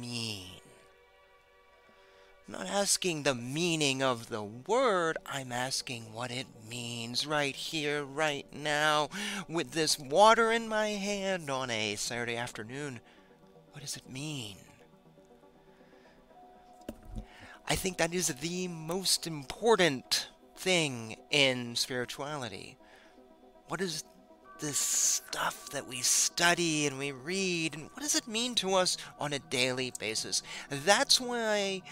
mean? 0.00 0.60
I'm 2.48 2.54
not 2.54 2.66
asking 2.68 3.24
the 3.24 3.34
meaning 3.34 4.02
of 4.02 4.28
the 4.28 4.42
word, 4.42 5.18
I'm 5.26 5.50
asking 5.50 6.12
what 6.12 6.30
it 6.30 6.46
means 6.70 7.26
right 7.26 7.56
here, 7.56 8.04
right 8.04 8.46
now, 8.52 9.08
with 9.48 9.72
this 9.72 9.98
water 9.98 10.52
in 10.52 10.68
my 10.68 10.90
hand 10.90 11.50
on 11.50 11.70
a 11.70 11.96
Saturday 11.96 12.36
afternoon. 12.36 13.00
What 13.72 13.80
does 13.80 13.96
it 13.96 14.08
mean? 14.08 14.56
I 17.68 17.74
think 17.74 17.96
that 17.96 18.14
is 18.14 18.28
the 18.28 18.68
most 18.68 19.26
important 19.26 20.25
thing 20.56 21.16
in 21.30 21.76
spirituality. 21.76 22.76
What 23.68 23.80
is 23.80 24.04
this 24.58 24.78
stuff 24.78 25.70
that 25.70 25.86
we 25.86 26.00
study 26.00 26.86
and 26.86 26.98
we 26.98 27.12
read, 27.12 27.74
and 27.74 27.90
what 27.92 28.00
does 28.00 28.14
it 28.14 28.26
mean 28.26 28.54
to 28.56 28.74
us 28.74 28.96
on 29.18 29.32
a 29.32 29.38
daily 29.38 29.92
basis? 29.98 30.42
That's 30.70 31.20
why 31.20 31.82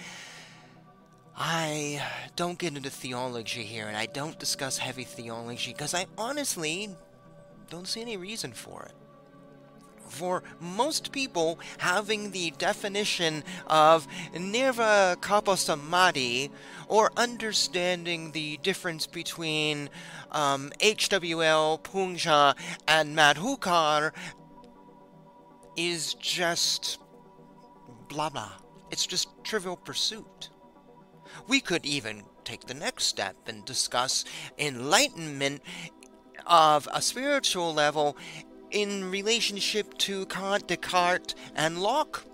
I 1.37 2.03
don't 2.37 2.59
get 2.59 2.77
into 2.77 2.91
theology 2.91 3.65
here, 3.65 3.87
and 3.87 3.97
I 3.97 4.07
don't 4.07 4.39
discuss 4.39 4.79
heavy 4.79 5.05
theology, 5.05 5.73
because 5.73 5.95
I 5.95 6.07
honestly 6.17 6.97
don't 7.69 7.87
see 7.87 8.01
any 8.01 8.17
reason 8.17 8.53
for 8.53 8.85
it 8.85 8.95
for 10.09 10.43
most 10.61 11.13
people 11.13 11.59
having 11.79 12.31
the 12.31 12.53
definition 12.59 13.43
of 13.67 14.07
nirvikalpa 14.35 15.57
samadhi 15.57 16.51
or 16.89 17.11
understanding 17.17 18.33
the 18.33 18.59
difference 18.59 19.07
between 19.07 19.89
um, 20.33 20.71
HWL, 20.81 21.83
Puja, 21.83 22.55
and 22.87 23.17
Madhukar 23.17 24.13
is 25.77 26.15
just 26.15 26.99
blah 28.09 28.29
blah. 28.31 28.53
It's 28.91 29.07
just 29.07 29.29
trivial 29.45 29.77
pursuit. 29.77 30.51
We 31.49 31.61
could 31.61 31.85
even 31.85 32.23
take 32.45 32.67
the 32.67 32.75
next 32.75 33.05
step 33.05 33.37
and 33.47 33.65
discuss 33.65 34.25
enlightenment 34.59 35.63
of 36.47 36.89
a 36.93 37.01
spiritual 37.01 37.73
level 37.73 38.17
in 38.75 39.11
relationship 39.11 39.97
to 39.99 40.27
Kant, 40.27 40.67
Descartes, 40.67 41.35
and 41.55 41.81
Locke? 41.81 42.25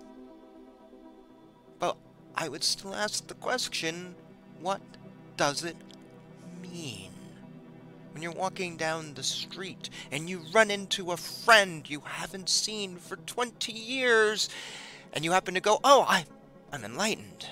But 1.79 1.95
I 2.35 2.49
would 2.49 2.63
still 2.63 2.95
ask 2.95 3.27
the 3.27 3.35
question, 3.35 4.15
what 4.59 4.81
does 5.37 5.63
it 5.63 5.77
mean? 6.61 7.11
When 8.11 8.23
you're 8.23 8.31
walking 8.31 8.75
down 8.75 9.13
the 9.13 9.23
street 9.23 9.89
and 10.11 10.29
you 10.29 10.41
run 10.51 10.71
into 10.71 11.11
a 11.11 11.17
friend 11.17 11.87
you 11.89 12.01
haven't 12.03 12.49
seen 12.49 12.97
for 12.97 13.15
20 13.15 13.71
years, 13.71 14.49
and 15.13 15.23
you 15.23 15.31
happen 15.31 15.53
to 15.53 15.61
go, 15.61 15.79
oh, 15.83 16.05
I, 16.09 16.25
I'm 16.73 16.83
enlightened. 16.83 17.47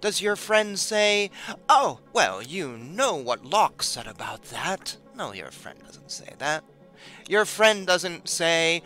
Does 0.00 0.20
your 0.20 0.34
friend 0.34 0.76
say, 0.78 1.30
oh, 1.68 2.00
well, 2.12 2.42
you 2.42 2.76
know 2.76 3.14
what 3.14 3.44
Locke 3.44 3.84
said 3.84 4.08
about 4.08 4.42
that? 4.44 4.96
No, 5.16 5.32
your 5.32 5.52
friend 5.52 5.78
doesn't 5.86 6.10
say 6.10 6.34
that. 6.38 6.64
Your 7.28 7.44
friend 7.44 7.86
doesn't 7.86 8.28
say, 8.28 8.82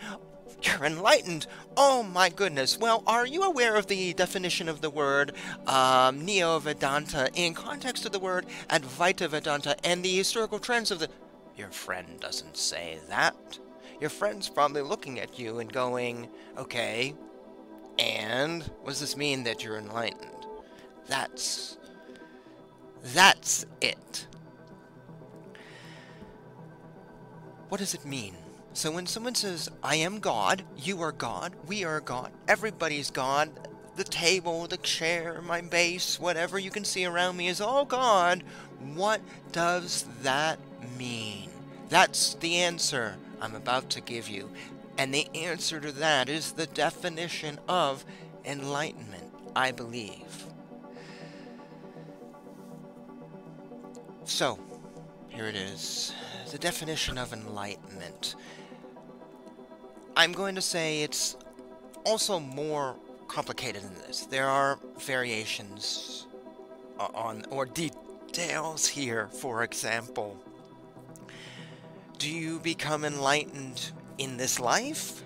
You're 0.61 0.85
enlightened. 0.85 1.47
Oh 1.75 2.01
my 2.03 2.29
goodness. 2.29 2.77
Well, 2.77 3.03
are 3.05 3.25
you 3.25 3.43
aware 3.43 3.75
of 3.75 3.87
the 3.87 4.13
definition 4.13 4.67
of 4.67 4.81
the 4.81 4.89
word 4.89 5.33
um, 5.67 6.25
Neo 6.25 6.57
Vedanta 6.59 7.29
in 7.35 7.53
context 7.53 8.05
of 8.05 8.11
the 8.11 8.19
word 8.19 8.45
Advaita 8.69 9.29
Vedanta 9.29 9.75
and 9.85 10.03
the 10.03 10.15
historical 10.15 10.59
trends 10.59 10.91
of 10.91 10.99
the. 10.99 11.09
Your 11.55 11.69
friend 11.69 12.19
doesn't 12.19 12.57
say 12.57 12.99
that. 13.09 13.59
Your 13.99 14.09
friend's 14.09 14.49
probably 14.49 14.81
looking 14.81 15.19
at 15.19 15.39
you 15.39 15.59
and 15.59 15.71
going, 15.71 16.29
Okay, 16.57 17.15
and 17.99 18.63
what 18.81 18.89
does 18.89 18.99
this 18.99 19.17
mean 19.17 19.43
that 19.43 19.63
you're 19.63 19.77
enlightened? 19.77 20.45
That's. 21.07 21.77
That's 23.03 23.65
it. 23.81 24.27
What 27.69 27.79
does 27.79 27.93
it 27.93 28.05
mean? 28.05 28.35
So 28.73 28.91
when 28.91 29.07
someone 29.07 29.35
says, 29.35 29.69
I 29.81 29.95
am 29.95 30.19
God, 30.19 30.63
you 30.77 31.01
are 31.01 31.11
God, 31.11 31.53
we 31.65 31.83
are 31.83 31.99
God, 31.99 32.31
everybody's 32.47 33.09
God, 33.09 33.49
the 33.95 34.03
table, 34.03 34.67
the 34.67 34.77
chair, 34.77 35.41
my 35.41 35.61
base, 35.61 36.19
whatever 36.19 36.59
you 36.59 36.69
can 36.69 36.85
see 36.85 37.05
around 37.05 37.35
me 37.35 37.47
is 37.47 37.59
all 37.59 37.85
God, 37.85 38.43
what 38.93 39.19
does 39.51 40.05
that 40.21 40.59
mean? 40.97 41.49
That's 41.89 42.35
the 42.35 42.57
answer 42.57 43.17
I'm 43.41 43.55
about 43.55 43.89
to 43.91 44.01
give 44.01 44.29
you. 44.29 44.51
And 44.97 45.13
the 45.13 45.27
answer 45.35 45.79
to 45.79 45.91
that 45.93 46.29
is 46.29 46.51
the 46.51 46.67
definition 46.67 47.59
of 47.67 48.05
enlightenment, 48.45 49.33
I 49.55 49.71
believe. 49.71 50.45
So, 54.25 54.59
here 55.29 55.45
it 55.45 55.55
is. 55.55 56.13
The 56.51 56.57
definition 56.57 57.17
of 57.17 57.33
enlightenment. 57.33 58.35
I'm 60.15 60.31
going 60.31 60.55
to 60.55 60.61
say 60.61 61.03
it's 61.03 61.35
also 62.05 62.39
more 62.39 62.95
complicated 63.27 63.83
than 63.83 63.95
this. 63.95 64.21
There 64.25 64.47
are 64.47 64.79
variations 64.97 66.25
on, 66.97 67.43
or 67.51 67.65
details 67.65 68.87
here, 68.87 69.27
for 69.27 69.63
example. 69.63 70.37
Do 72.17 72.31
you 72.31 72.59
become 72.59 73.03
enlightened 73.03 73.91
in 74.17 74.37
this 74.37 74.59
life? 74.59 75.23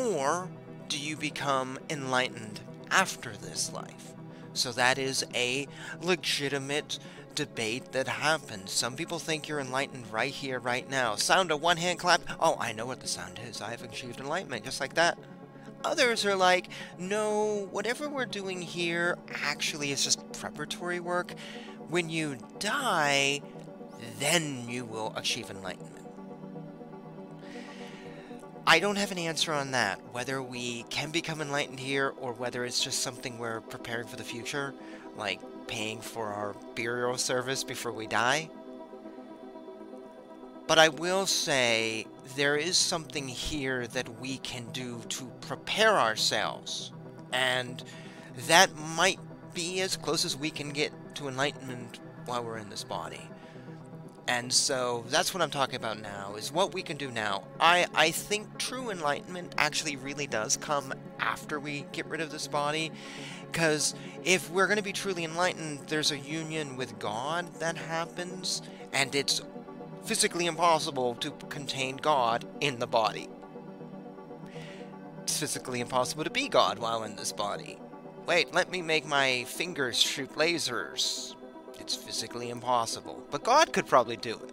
Or 0.00 0.48
do 0.88 0.98
you 0.98 1.16
become 1.16 1.78
enlightened 1.90 2.60
after 2.90 3.36
this 3.36 3.72
life? 3.72 4.12
So 4.52 4.72
that 4.72 4.98
is 4.98 5.26
a 5.34 5.66
legitimate 6.00 6.98
debate 7.36 7.92
that 7.92 8.08
happens. 8.08 8.72
Some 8.72 8.96
people 8.96 9.20
think 9.20 9.46
you're 9.46 9.60
enlightened 9.60 10.10
right 10.12 10.32
here, 10.32 10.58
right 10.58 10.88
now. 10.90 11.14
Sound 11.14 11.52
a 11.52 11.56
one 11.56 11.76
hand 11.76 12.00
clap. 12.00 12.22
Oh, 12.40 12.56
I 12.58 12.72
know 12.72 12.86
what 12.86 13.00
the 13.00 13.06
sound 13.06 13.38
is. 13.46 13.62
I've 13.62 13.84
achieved 13.84 14.18
enlightenment, 14.18 14.64
just 14.64 14.80
like 14.80 14.94
that. 14.94 15.16
Others 15.84 16.26
are 16.26 16.34
like, 16.34 16.68
no, 16.98 17.68
whatever 17.70 18.08
we're 18.08 18.26
doing 18.26 18.60
here 18.60 19.16
actually 19.44 19.92
is 19.92 20.02
just 20.02 20.32
preparatory 20.32 20.98
work. 20.98 21.34
When 21.88 22.10
you 22.10 22.38
die, 22.58 23.42
then 24.18 24.68
you 24.68 24.84
will 24.84 25.12
achieve 25.14 25.50
enlightenment. 25.50 25.92
I 28.66 28.80
don't 28.80 28.96
have 28.96 29.12
an 29.12 29.18
answer 29.18 29.52
on 29.52 29.70
that, 29.72 30.00
whether 30.10 30.42
we 30.42 30.82
can 30.90 31.12
become 31.12 31.40
enlightened 31.40 31.78
here 31.78 32.14
or 32.18 32.32
whether 32.32 32.64
it's 32.64 32.82
just 32.82 33.00
something 33.00 33.38
we're 33.38 33.60
preparing 33.60 34.08
for 34.08 34.16
the 34.16 34.24
future, 34.24 34.74
like 35.16 35.40
paying 35.66 36.00
for 36.00 36.26
our 36.26 36.54
burial 36.74 37.18
service 37.18 37.64
before 37.64 37.92
we 37.92 38.06
die. 38.06 38.48
But 40.66 40.78
I 40.78 40.88
will 40.88 41.26
say 41.26 42.06
there 42.34 42.56
is 42.56 42.76
something 42.76 43.28
here 43.28 43.86
that 43.88 44.20
we 44.20 44.38
can 44.38 44.70
do 44.72 45.00
to 45.10 45.26
prepare 45.40 45.96
ourselves, 45.98 46.90
and 47.32 47.82
that 48.48 48.74
might 48.96 49.20
be 49.54 49.80
as 49.80 49.96
close 49.96 50.24
as 50.24 50.36
we 50.36 50.50
can 50.50 50.70
get 50.70 50.92
to 51.16 51.28
enlightenment 51.28 52.00
while 52.26 52.42
we're 52.44 52.58
in 52.58 52.68
this 52.68 52.82
body. 52.84 53.22
And 54.28 54.52
so 54.52 55.04
that's 55.06 55.32
what 55.32 55.40
I'm 55.40 55.50
talking 55.50 55.76
about 55.76 56.00
now, 56.00 56.34
is 56.34 56.50
what 56.50 56.74
we 56.74 56.82
can 56.82 56.96
do 56.96 57.12
now. 57.12 57.44
I, 57.60 57.86
I 57.94 58.10
think 58.10 58.58
true 58.58 58.90
enlightenment 58.90 59.54
actually 59.56 59.94
really 59.94 60.26
does 60.26 60.56
come 60.56 60.92
after 61.20 61.60
we 61.60 61.86
get 61.92 62.06
rid 62.06 62.20
of 62.20 62.32
this 62.32 62.48
body. 62.48 62.90
Because 63.56 63.94
if 64.22 64.50
we're 64.50 64.66
going 64.66 64.76
to 64.76 64.82
be 64.82 64.92
truly 64.92 65.24
enlightened, 65.24 65.88
there's 65.88 66.10
a 66.10 66.18
union 66.18 66.76
with 66.76 66.98
God 66.98 67.54
that 67.54 67.74
happens, 67.74 68.60
and 68.92 69.14
it's 69.14 69.40
physically 70.04 70.44
impossible 70.44 71.14
to 71.14 71.30
contain 71.48 71.96
God 71.96 72.44
in 72.60 72.78
the 72.78 72.86
body. 72.86 73.30
It's 75.22 75.38
physically 75.38 75.80
impossible 75.80 76.22
to 76.24 76.28
be 76.28 76.48
God 76.48 76.78
while 76.78 77.04
in 77.04 77.16
this 77.16 77.32
body. 77.32 77.78
Wait, 78.26 78.52
let 78.52 78.70
me 78.70 78.82
make 78.82 79.06
my 79.06 79.44
fingers 79.44 79.98
shoot 79.98 80.34
lasers. 80.34 81.34
It's 81.80 81.96
physically 81.96 82.50
impossible. 82.50 83.26
But 83.30 83.42
God 83.42 83.72
could 83.72 83.86
probably 83.86 84.18
do 84.18 84.34
it. 84.34 84.52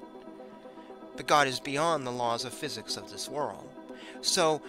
But 1.17 1.27
God 1.27 1.49
is 1.49 1.59
beyond 1.59 2.07
the 2.07 2.11
laws 2.11 2.45
of 2.45 2.53
physics 2.53 2.95
of 2.95 3.11
this 3.11 3.27
world. 3.27 3.69
So 4.21 4.61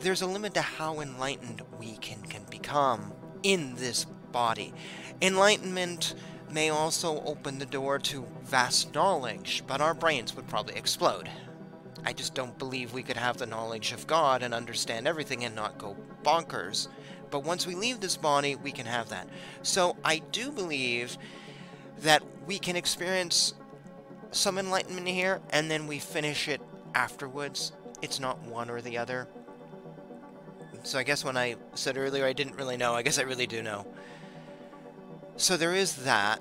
there's 0.00 0.22
a 0.22 0.26
limit 0.26 0.54
to 0.54 0.62
how 0.62 0.98
enlightened 0.98 1.62
we 1.78 1.98
can, 1.98 2.20
can 2.22 2.42
become 2.50 3.12
in 3.46 3.76
this 3.76 4.04
body. 4.32 4.74
Enlightenment 5.22 6.16
may 6.50 6.68
also 6.68 7.22
open 7.22 7.60
the 7.60 7.66
door 7.66 7.96
to 8.00 8.26
vast 8.42 8.92
knowledge, 8.92 9.62
but 9.68 9.80
our 9.80 9.94
brains 9.94 10.34
would 10.34 10.48
probably 10.48 10.74
explode. 10.74 11.30
I 12.04 12.12
just 12.12 12.34
don't 12.34 12.58
believe 12.58 12.92
we 12.92 13.04
could 13.04 13.16
have 13.16 13.36
the 13.36 13.46
knowledge 13.46 13.92
of 13.92 14.08
God 14.08 14.42
and 14.42 14.52
understand 14.52 15.06
everything 15.06 15.44
and 15.44 15.54
not 15.54 15.78
go 15.78 15.96
bonkers. 16.24 16.88
But 17.30 17.44
once 17.44 17.68
we 17.68 17.76
leave 17.76 18.00
this 18.00 18.16
body, 18.16 18.56
we 18.56 18.72
can 18.72 18.86
have 18.86 19.10
that. 19.10 19.28
So 19.62 19.96
I 20.04 20.18
do 20.32 20.50
believe 20.50 21.16
that 22.00 22.24
we 22.46 22.58
can 22.58 22.74
experience 22.74 23.54
some 24.32 24.58
enlightenment 24.58 25.06
here, 25.06 25.40
and 25.50 25.70
then 25.70 25.86
we 25.86 26.00
finish 26.00 26.48
it 26.48 26.60
afterwards. 26.96 27.70
It's 28.02 28.18
not 28.18 28.42
one 28.42 28.70
or 28.70 28.80
the 28.80 28.98
other. 28.98 29.28
So 30.86 31.00
I 31.00 31.02
guess 31.02 31.24
when 31.24 31.36
I 31.36 31.56
said 31.74 31.98
earlier 31.98 32.24
I 32.24 32.32
didn't 32.32 32.54
really 32.54 32.76
know, 32.76 32.94
I 32.94 33.02
guess 33.02 33.18
I 33.18 33.22
really 33.22 33.48
do 33.48 33.60
know. 33.60 33.84
So 35.36 35.56
there 35.56 35.74
is 35.74 36.04
that. 36.04 36.40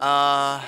Uh, 0.00 0.62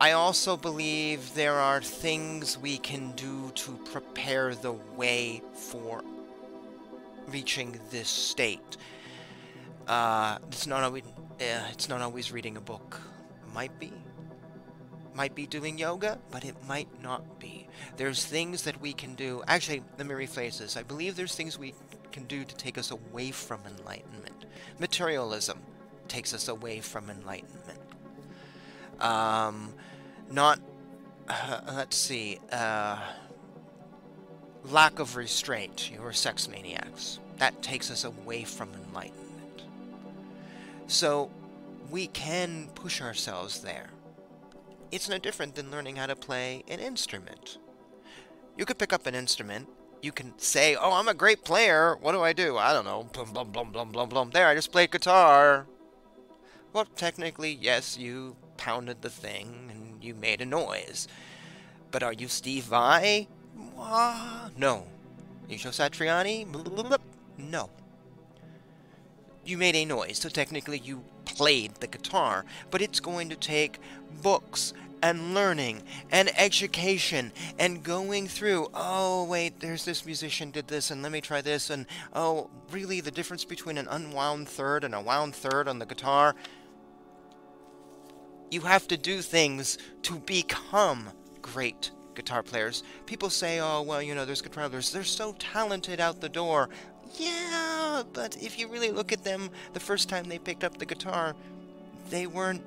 I 0.00 0.12
also 0.12 0.56
believe 0.56 1.32
there 1.36 1.54
are 1.54 1.80
things 1.80 2.58
we 2.58 2.78
can 2.78 3.12
do 3.12 3.52
to 3.54 3.76
prepare 3.92 4.56
the 4.56 4.72
way 4.72 5.42
for 5.54 6.02
reaching 7.28 7.78
this 7.92 8.08
state. 8.08 8.76
Uh, 9.86 10.38
it's 10.48 10.66
not 10.66 10.82
always, 10.82 11.04
uh, 11.40 11.68
it's 11.70 11.88
not 11.88 12.02
always 12.02 12.32
reading 12.32 12.56
a 12.56 12.60
book. 12.60 13.00
Might 13.54 13.78
be. 13.78 13.92
Might 15.16 15.34
be 15.34 15.46
doing 15.46 15.78
yoga, 15.78 16.18
but 16.30 16.44
it 16.44 16.54
might 16.68 16.88
not 17.02 17.40
be. 17.40 17.66
There's 17.96 18.22
things 18.22 18.62
that 18.64 18.82
we 18.82 18.92
can 18.92 19.14
do. 19.14 19.42
Actually, 19.48 19.82
let 19.96 20.06
me 20.06 20.14
rephrase 20.14 20.58
this. 20.58 20.76
I 20.76 20.82
believe 20.82 21.16
there's 21.16 21.34
things 21.34 21.58
we 21.58 21.72
can 22.12 22.24
do 22.24 22.44
to 22.44 22.54
take 22.56 22.76
us 22.76 22.90
away 22.90 23.30
from 23.30 23.60
enlightenment. 23.66 24.44
Materialism 24.78 25.58
takes 26.06 26.34
us 26.34 26.48
away 26.48 26.80
from 26.80 27.08
enlightenment. 27.08 27.78
Um, 29.00 29.72
not, 30.30 30.60
uh, 31.28 31.60
let's 31.74 31.96
see, 31.96 32.38
uh, 32.52 33.00
lack 34.64 34.98
of 34.98 35.16
restraint. 35.16 35.90
You're 35.90 36.12
sex 36.12 36.46
maniacs. 36.46 37.20
That 37.38 37.62
takes 37.62 37.90
us 37.90 38.04
away 38.04 38.44
from 38.44 38.68
enlightenment. 38.74 39.62
So, 40.88 41.30
we 41.90 42.08
can 42.08 42.68
push 42.74 43.00
ourselves 43.00 43.60
there. 43.62 43.88
It's 44.92 45.08
no 45.08 45.18
different 45.18 45.54
than 45.54 45.70
learning 45.70 45.96
how 45.96 46.06
to 46.06 46.16
play 46.16 46.62
an 46.68 46.80
instrument. 46.80 47.58
You 48.56 48.64
could 48.64 48.78
pick 48.78 48.92
up 48.92 49.06
an 49.06 49.14
instrument. 49.14 49.68
You 50.02 50.12
can 50.12 50.38
say, 50.38 50.76
oh, 50.76 50.92
I'm 50.92 51.08
a 51.08 51.14
great 51.14 51.44
player. 51.44 51.96
What 52.00 52.12
do 52.12 52.22
I 52.22 52.32
do? 52.32 52.56
I 52.56 52.72
don't 52.72 52.84
know. 52.84 53.08
Blum, 53.12 53.32
blum, 53.32 53.50
blum, 53.50 53.72
blum, 53.72 53.90
blum, 53.90 54.08
blum. 54.08 54.30
There, 54.30 54.46
I 54.46 54.54
just 54.54 54.70
played 54.72 54.92
guitar. 54.92 55.66
Well, 56.72 56.86
technically, 56.96 57.52
yes, 57.60 57.98
you 57.98 58.36
pounded 58.56 59.02
the 59.02 59.10
thing 59.10 59.70
and 59.70 60.04
you 60.04 60.14
made 60.14 60.40
a 60.40 60.46
noise. 60.46 61.08
But 61.90 62.02
are 62.02 62.12
you 62.12 62.28
Steve 62.28 62.64
Vai? 62.64 63.26
No. 64.56 64.86
Joe 65.48 65.70
Satriani? 65.70 66.46
No. 67.38 67.70
You 69.44 69.58
made 69.58 69.76
a 69.76 69.84
noise, 69.84 70.18
so 70.18 70.28
technically 70.28 70.78
you 70.78 71.02
played 71.26 71.74
the 71.76 71.86
guitar, 71.86 72.46
but 72.70 72.80
it's 72.80 73.00
going 73.00 73.28
to 73.28 73.36
take 73.36 73.78
books 74.22 74.72
and 75.02 75.34
learning 75.34 75.82
and 76.10 76.30
education 76.38 77.30
and 77.58 77.82
going 77.82 78.26
through 78.26 78.66
oh 78.74 79.24
wait 79.24 79.60
there's 79.60 79.84
this 79.84 80.06
musician 80.06 80.50
did 80.50 80.66
this 80.68 80.90
and 80.90 81.02
let 81.02 81.12
me 81.12 81.20
try 81.20 81.40
this 81.40 81.70
and 81.70 81.86
oh 82.14 82.48
really 82.70 83.00
the 83.00 83.10
difference 83.10 83.44
between 83.44 83.78
an 83.78 83.86
unwound 83.88 84.48
third 84.48 84.84
and 84.84 84.94
a 84.94 85.00
wound 85.00 85.34
third 85.34 85.68
on 85.68 85.78
the 85.78 85.86
guitar? 85.86 86.34
You 88.50 88.62
have 88.62 88.88
to 88.88 88.96
do 88.96 89.20
things 89.20 89.76
to 90.02 90.18
become 90.20 91.08
great 91.42 91.90
guitar 92.14 92.42
players. 92.42 92.82
People 93.04 93.28
say 93.28 93.60
oh 93.60 93.82
well 93.82 94.02
you 94.02 94.14
know 94.14 94.24
there's 94.24 94.42
guitar 94.42 94.68
players 94.68 94.90
they're 94.92 95.04
so 95.04 95.34
talented 95.38 96.00
out 96.00 96.20
the 96.20 96.28
door. 96.28 96.70
Yeah 97.18 97.55
but 98.04 98.36
if 98.40 98.58
you 98.58 98.68
really 98.68 98.90
look 98.90 99.12
at 99.12 99.24
them 99.24 99.50
the 99.72 99.80
first 99.80 100.08
time 100.08 100.24
they 100.24 100.38
picked 100.38 100.64
up 100.64 100.78
the 100.78 100.86
guitar 100.86 101.34
they 102.10 102.26
weren't 102.26 102.62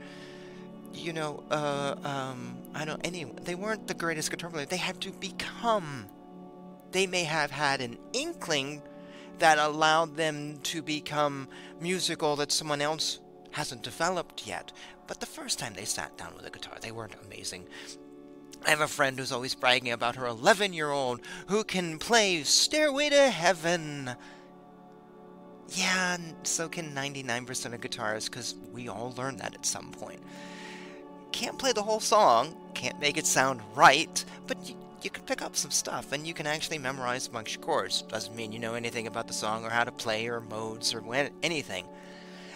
you 0.93 1.13
know, 1.13 1.43
uh, 1.51 1.95
um, 2.03 2.57
I 2.73 2.85
don't, 2.85 2.99
any, 3.05 3.23
they 3.23 3.55
weren't 3.55 3.87
the 3.87 3.93
greatest 3.93 4.31
guitar 4.31 4.49
player. 4.49 4.65
They 4.65 4.77
had 4.77 4.99
to 5.01 5.11
become. 5.11 6.07
They 6.91 7.07
may 7.07 7.23
have 7.23 7.51
had 7.51 7.81
an 7.81 7.97
inkling 8.13 8.81
that 9.39 9.57
allowed 9.57 10.17
them 10.17 10.59
to 10.63 10.81
become 10.81 11.47
musical 11.79 12.35
that 12.37 12.51
someone 12.51 12.81
else 12.81 13.19
hasn't 13.51 13.83
developed 13.83 14.45
yet. 14.47 14.71
But 15.07 15.19
the 15.19 15.25
first 15.25 15.59
time 15.59 15.73
they 15.73 15.85
sat 15.85 16.17
down 16.17 16.35
with 16.35 16.45
a 16.45 16.49
guitar, 16.49 16.75
they 16.81 16.91
weren't 16.91 17.15
amazing. 17.25 17.65
I 18.65 18.71
have 18.71 18.81
a 18.81 18.87
friend 18.87 19.17
who's 19.17 19.31
always 19.31 19.55
bragging 19.55 19.93
about 19.93 20.17
her 20.17 20.25
11 20.25 20.73
year 20.73 20.91
old 20.91 21.21
who 21.47 21.63
can 21.63 21.97
play 21.97 22.43
Stairway 22.43 23.09
to 23.09 23.29
Heaven. 23.29 24.11
Yeah, 25.71 26.17
so 26.43 26.67
can 26.67 26.93
99% 26.95 27.73
of 27.73 27.81
guitarists 27.81 28.25
because 28.25 28.55
we 28.73 28.87
all 28.87 29.13
learn 29.17 29.37
that 29.37 29.53
at 29.53 29.65
some 29.65 29.91
point. 29.91 30.19
Can't 31.31 31.59
play 31.59 31.73
the 31.73 31.83
whole 31.83 31.99
song, 31.99 32.55
can't 32.73 32.99
make 32.99 33.17
it 33.17 33.25
sound 33.25 33.61
right, 33.75 34.23
but 34.47 34.57
you, 34.67 34.75
you 35.03 35.09
can 35.09 35.23
pick 35.23 35.41
up 35.41 35.55
some 35.55 35.71
stuff 35.71 36.11
and 36.11 36.25
you 36.25 36.33
can 36.33 36.47
actually 36.47 36.79
memorize 36.79 37.27
a 37.27 37.29
bunch 37.29 37.55
of 37.55 37.61
chords. 37.61 38.01
Doesn't 38.03 38.35
mean 38.35 38.51
you 38.51 38.59
know 38.59 38.73
anything 38.73 39.07
about 39.07 39.27
the 39.27 39.33
song 39.33 39.63
or 39.63 39.69
how 39.69 39.83
to 39.83 39.91
play 39.91 40.27
or 40.27 40.41
modes 40.41 40.93
or 40.93 41.01
when, 41.01 41.29
anything. 41.43 41.85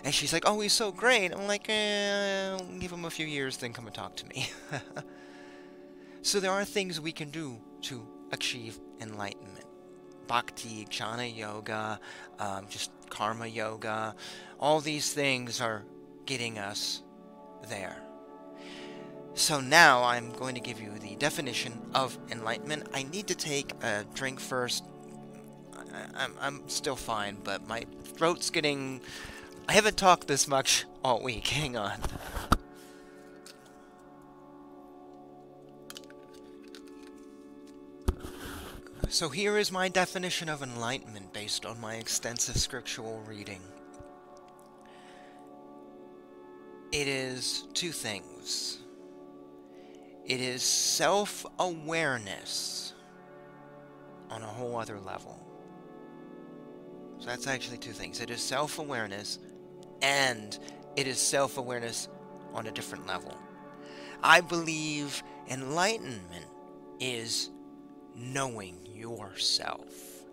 And 0.03 0.13
she's 0.13 0.33
like, 0.33 0.43
oh, 0.45 0.59
he's 0.59 0.73
so 0.73 0.91
great. 0.91 1.31
I'm 1.33 1.47
like, 1.47 1.67
eh, 1.69 2.57
give 2.79 2.91
him 2.91 3.05
a 3.05 3.09
few 3.09 3.25
years, 3.25 3.57
then 3.57 3.71
come 3.71 3.85
and 3.85 3.95
talk 3.95 4.15
to 4.17 4.27
me. 4.27 4.49
so 6.21 6.39
there 6.39 6.51
are 6.51 6.65
things 6.65 6.99
we 6.99 7.13
can 7.13 7.29
do 7.29 7.57
to 7.83 8.05
achieve 8.31 8.79
enlightenment. 8.99 9.65
Bhakti, 10.27 10.85
jnana 10.89 11.33
yoga, 11.35 11.99
um, 12.39 12.65
just 12.69 12.91
karma 13.13 13.45
yoga, 13.45 14.15
all 14.59 14.81
these 14.81 15.13
things 15.13 15.61
are 15.61 15.83
getting 16.25 16.57
us 16.57 17.03
there. 17.69 17.97
So 19.35 19.59
now 19.59 20.03
I'm 20.03 20.31
going 20.33 20.55
to 20.55 20.61
give 20.61 20.81
you 20.81 20.91
the 20.99 21.15
definition 21.15 21.79
of 21.93 22.17
enlightenment. 22.31 22.87
I 22.93 23.03
need 23.03 23.27
to 23.27 23.35
take 23.35 23.71
a 23.83 24.03
drink 24.15 24.39
first. 24.39 24.83
I, 26.17 26.25
am 26.25 26.33
I'm 26.41 26.69
still 26.69 26.95
fine, 26.95 27.37
but 27.43 27.67
my 27.67 27.85
throat's 28.03 28.49
getting 28.49 29.01
I 29.67 29.73
haven't 29.73 29.97
talked 29.97 30.27
this 30.27 30.47
much 30.47 30.85
all 31.03 31.21
week. 31.21 31.47
Hang 31.59 31.77
on. 31.77 31.99
So 39.13 39.29
here 39.29 39.57
is 39.59 39.71
my 39.71 39.89
definition 39.89 40.49
of 40.49 40.63
enlightenment 40.63 41.31
based 41.33 41.67
on 41.67 41.79
my 41.79 41.97
extensive 41.97 42.57
scriptural 42.57 43.21
reading. 43.27 43.61
It 46.91 47.07
is 47.07 47.67
two 47.75 47.91
things. 47.91 48.79
It 50.25 50.41
is 50.41 50.63
self-awareness 50.63 52.93
on 54.31 54.41
a 54.41 54.47
whole 54.47 54.77
other 54.77 54.99
level. 54.99 55.39
So 57.19 57.27
that's 57.27 57.45
actually 57.45 57.77
two 57.77 57.93
things. 57.93 58.19
It 58.19 58.31
is 58.31 58.41
self-awareness 58.41 59.37
and 60.01 60.57
it 60.95 61.05
is 61.05 61.19
self 61.19 61.59
awareness 61.59 62.07
on 62.51 62.65
a 62.65 62.71
different 62.71 63.05
level. 63.05 63.37
I 64.23 64.41
believe 64.41 65.21
enlightenment 65.51 66.47
is 66.99 67.51
knowing 68.15 68.82
yourself, 69.03 70.23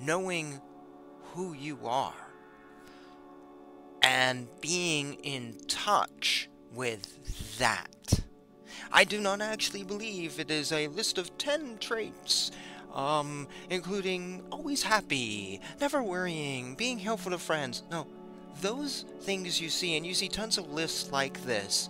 knowing 0.00 0.58
who 1.34 1.52
you 1.52 1.78
are, 1.84 2.14
and 4.02 4.48
being 4.62 5.14
in 5.22 5.54
touch 5.68 6.48
with 6.74 7.58
that. 7.58 8.20
I 8.90 9.04
do 9.04 9.20
not 9.20 9.42
actually 9.42 9.84
believe 9.84 10.40
it 10.40 10.50
is 10.50 10.72
a 10.72 10.88
list 10.88 11.18
of 11.18 11.36
10 11.36 11.78
traits 11.78 12.50
um, 12.94 13.46
including 13.68 14.42
always 14.50 14.82
happy, 14.82 15.60
never 15.80 16.02
worrying, 16.02 16.74
being 16.74 16.98
helpful 16.98 17.30
to 17.30 17.38
friends. 17.38 17.82
No, 17.90 18.06
those 18.60 19.04
things 19.20 19.60
you 19.60 19.68
see, 19.68 19.96
and 19.96 20.06
you 20.06 20.14
see 20.14 20.28
tons 20.28 20.58
of 20.58 20.72
lists 20.72 21.12
like 21.12 21.42
this, 21.44 21.88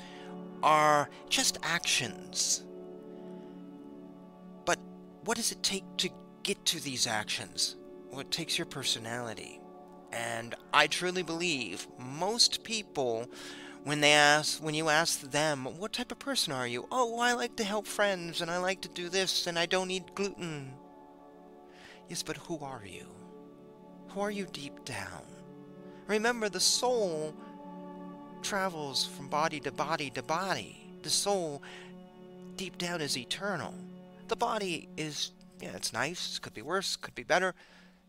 are 0.63 1.09
just 1.29 1.59
actions. 1.63 2.65
What 5.25 5.37
does 5.37 5.53
it 5.53 5.63
take 5.63 5.85
to 5.99 6.11
get 6.43 6.65
to 6.67 6.83
these 6.83 7.07
actions? 7.07 7.77
Well, 8.11 8.25
takes 8.25 8.59
your 8.59 8.67
personality. 8.67 9.61
And 10.13 10.55
I 10.73 10.87
truly 10.87 11.23
believe 11.23 11.87
most 11.99 12.65
people, 12.65 13.29
when 13.85 14.01
they 14.01 14.13
ask, 14.13 14.63
when 14.63 14.75
you 14.75 14.89
ask 14.89 15.21
them, 15.21 15.65
what 15.79 15.93
type 15.93 16.11
of 16.11 16.19
person 16.19 16.53
are 16.53 16.67
you? 16.67 16.89
Oh, 16.91 17.21
I 17.21 17.35
like 17.35 17.57
to 17.57 17.65
help 17.65 17.87
friends, 17.87 18.41
and 18.41 18.51
I 18.51 18.59
like 18.59 18.81
to 18.83 18.89
do 18.89 19.09
this, 19.09 19.47
and 19.47 19.59
I 19.59 19.67
don't 19.67 19.91
eat 19.91 20.15
gluten. 20.15 20.73
Yes, 22.09 22.23
but 22.23 22.37
who 22.39 22.59
are 22.59 22.85
you? 22.85 23.07
Who 24.09 24.21
are 24.21 24.31
you 24.31 24.47
deep 24.53 24.85
down? 24.85 25.23
Remember, 26.09 26.49
the 26.49 26.59
soul 26.59 27.37
travels 28.43 29.07
from 29.07 29.29
body 29.29 29.61
to 29.61 29.71
body 29.71 30.11
to 30.11 30.23
body. 30.23 30.99
The 31.03 31.11
soul, 31.11 31.63
deep 32.57 32.79
down, 32.79 33.01
is 33.01 33.17
eternal. 33.17 33.75
The 34.31 34.37
body 34.37 34.89
is, 34.97 35.33
yeah, 35.61 35.75
it's 35.75 35.93
nice, 35.93 36.39
could 36.39 36.55
be 36.55 36.63
worse, 36.63 36.97
could 36.97 37.15
be 37.15 37.23
better. 37.23 37.55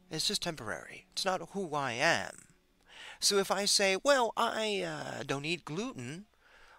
It's 0.10 0.28
just 0.28 0.44
temporary. 0.44 1.08
It's 1.14 1.26
not 1.26 1.50
who 1.52 1.74
I 1.74 1.94
am. 1.94 2.32
So 3.20 3.38
if 3.38 3.50
I 3.50 3.66
say, 3.66 3.98
well, 4.04 4.32
I 4.38 4.84
uh, 4.84 5.24
don't 5.26 5.46
eat 5.46 5.66
gluten, 5.66 6.26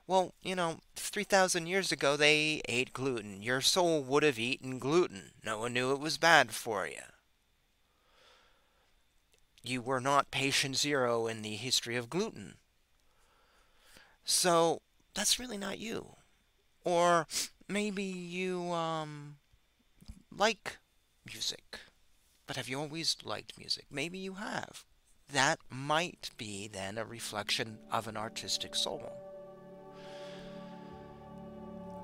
well, 0.07 0.33
you 0.43 0.55
know, 0.55 0.79
3,000 0.97 1.67
years 1.67 1.91
ago 1.93 2.17
they 2.17 2.63
ate 2.69 2.93
gluten. 2.93 3.43
Your 3.43 3.61
soul 3.61 4.03
would 4.03 4.23
have 4.23 4.39
eaten 4.39 4.79
gluten. 4.79 5.33
No 5.45 5.59
one 5.59 5.73
knew 5.73 5.93
it 5.93 6.01
was 6.01 6.19
bad 6.19 6.53
for 6.53 6.87
you 6.87 7.03
you 9.63 9.81
were 9.81 10.01
not 10.01 10.31
patient 10.31 10.77
zero 10.77 11.27
in 11.27 11.43
the 11.43 11.57
history 11.57 11.97
of 11.97 12.11
gluten. 12.11 12.55
So 14.25 14.83
that's 15.15 15.39
really 15.39 15.59
not 15.59 15.79
you. 15.79 16.17
Or 16.85 17.27
maybe 17.69 18.05
you 18.05 18.73
um, 18.73 19.37
like 20.37 20.79
music, 21.27 21.79
but 22.47 22.57
have 22.57 22.69
you 22.69 22.81
always 22.81 23.17
liked 23.25 23.59
music? 23.59 23.87
Maybe 23.91 24.19
you 24.19 24.35
have. 24.35 24.85
That 25.33 25.59
might 25.71 26.31
be 26.37 26.69
then 26.69 26.99
a 26.99 27.05
reflection 27.05 27.79
of 27.91 28.07
an 28.07 28.17
artistic 28.17 28.75
soul. 28.75 29.13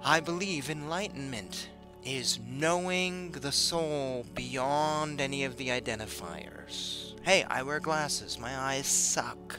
I 0.02 0.20
believe 0.20 0.70
enlightenment 0.70 1.68
is 2.04 2.38
knowing 2.46 3.32
the 3.32 3.52
soul 3.52 4.24
beyond 4.34 5.20
any 5.20 5.44
of 5.44 5.56
the 5.56 5.68
identifiers. 5.68 7.14
Hey, 7.22 7.44
I 7.44 7.62
wear 7.62 7.80
glasses. 7.80 8.38
My 8.38 8.56
eyes 8.56 8.86
suck. 8.86 9.58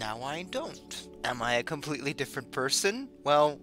Now 0.00 0.22
I 0.22 0.44
don't. 0.44 1.08
Am 1.24 1.42
I 1.42 1.56
a 1.56 1.62
completely 1.62 2.14
different 2.14 2.50
person? 2.52 3.06
Well, 3.22 3.60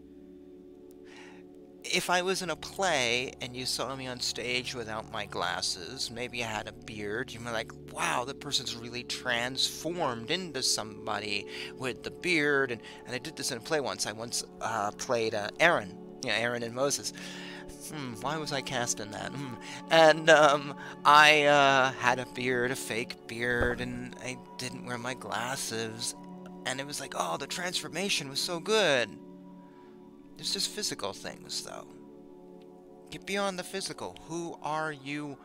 if 1.83 2.11
I 2.11 2.21
was 2.21 2.43
in 2.43 2.51
a 2.51 2.55
play 2.55 3.33
and 3.41 3.55
you 3.55 3.65
saw 3.65 3.95
me 3.95 4.05
on 4.05 4.19
stage 4.19 4.75
without 4.75 5.11
my 5.11 5.25
glasses, 5.25 6.11
maybe 6.11 6.43
I 6.43 6.47
had 6.47 6.67
a 6.67 6.73
beard, 6.73 7.33
you'd 7.33 7.43
be 7.43 7.49
like, 7.49 7.71
wow, 7.91 8.23
the 8.23 8.35
person's 8.35 8.75
really 8.75 9.03
transformed 9.03 10.29
into 10.29 10.61
somebody 10.61 11.47
with 11.75 12.03
the 12.03 12.11
beard. 12.11 12.69
And, 12.69 12.83
and 13.07 13.15
I 13.15 13.17
did 13.17 13.35
this 13.35 13.51
in 13.51 13.57
a 13.57 13.61
play 13.61 13.79
once. 13.79 14.05
I 14.05 14.11
once 14.11 14.43
uh, 14.61 14.91
played 14.91 15.33
uh, 15.33 15.49
Aaron, 15.59 15.97
you 16.23 16.29
know, 16.29 16.35
Aaron 16.35 16.61
and 16.61 16.75
Moses 16.75 17.13
hmm, 17.89 18.15
why 18.21 18.37
was 18.37 18.51
I 18.51 18.61
cast 18.61 18.99
in 18.99 19.11
that? 19.11 19.31
Hmm. 19.31 19.53
And 19.89 20.29
um, 20.29 20.75
I 21.05 21.43
uh, 21.43 21.91
had 21.93 22.19
a 22.19 22.25
beard, 22.33 22.71
a 22.71 22.75
fake 22.75 23.27
beard, 23.27 23.81
and 23.81 24.15
I 24.23 24.37
didn't 24.57 24.85
wear 24.85 24.97
my 24.97 25.13
glasses. 25.13 26.15
And 26.67 26.81
it 26.81 26.85
was 26.85 26.99
like, 26.99 27.13
oh, 27.15 27.37
the 27.37 27.47
transformation 27.47 28.27
was 28.27 28.41
so 28.41 28.59
good. 28.59 29.09
It's 30.37 30.51
just 30.51 30.69
physical 30.69 31.13
things, 31.13 31.63
though. 31.63 31.87
Get 33.09 33.25
beyond 33.25 33.57
the 33.57 33.63
physical. 33.63 34.17
Who 34.27 34.59
are 34.61 34.91
you 34.91 35.37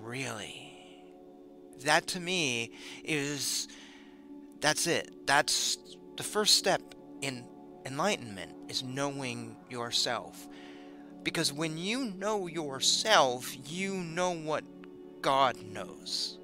really? 0.00 0.72
That 1.84 2.06
to 2.08 2.20
me 2.20 2.70
is. 3.02 3.66
That's 4.60 4.86
it. 4.86 5.26
That's 5.26 5.78
the 6.16 6.22
first 6.22 6.54
step 6.54 6.94
in 7.22 7.44
enlightenment 7.84 8.52
is 8.68 8.84
knowing 8.84 9.56
yourself. 9.68 10.46
Because 11.24 11.52
when 11.52 11.76
you 11.76 12.04
know 12.04 12.46
yourself, 12.46 13.52
you 13.68 13.94
know 13.94 14.30
what 14.30 14.62
God 15.22 15.60
knows. 15.60 16.38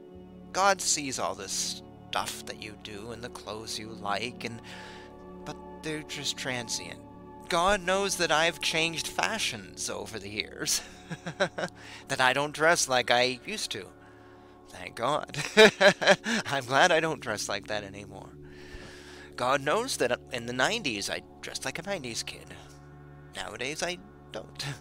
God 0.52 0.80
sees 0.80 1.20
all 1.20 1.36
this 1.36 1.82
stuff 2.14 2.46
that 2.46 2.62
you 2.62 2.76
do 2.84 3.10
and 3.10 3.24
the 3.24 3.28
clothes 3.30 3.76
you 3.76 3.88
like 3.88 4.44
and 4.44 4.62
but 5.44 5.56
they're 5.82 6.04
just 6.04 6.36
transient. 6.36 7.00
God 7.48 7.82
knows 7.82 8.18
that 8.18 8.30
I've 8.30 8.60
changed 8.60 9.08
fashions 9.08 9.90
over 9.90 10.20
the 10.20 10.28
years. 10.28 10.80
that 12.06 12.20
I 12.20 12.32
don't 12.32 12.54
dress 12.54 12.88
like 12.88 13.10
I 13.10 13.40
used 13.44 13.72
to. 13.72 13.88
Thank 14.68 14.94
God. 14.94 15.36
I'm 16.46 16.64
glad 16.66 16.92
I 16.92 17.00
don't 17.00 17.18
dress 17.18 17.48
like 17.48 17.66
that 17.66 17.82
anymore. 17.82 18.30
God 19.34 19.60
knows 19.60 19.96
that 19.96 20.16
in 20.32 20.46
the 20.46 20.52
90s 20.52 21.10
I 21.10 21.20
dressed 21.40 21.64
like 21.64 21.80
a 21.80 21.82
90s 21.82 22.24
kid. 22.24 22.54
Nowadays 23.34 23.82
I 23.82 23.98
don't. 24.30 24.64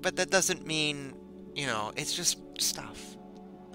But 0.00 0.16
that 0.16 0.30
doesn't 0.30 0.66
mean, 0.66 1.14
you 1.54 1.66
know, 1.66 1.90
it's 1.96 2.14
just 2.14 2.38
stuff. 2.60 3.16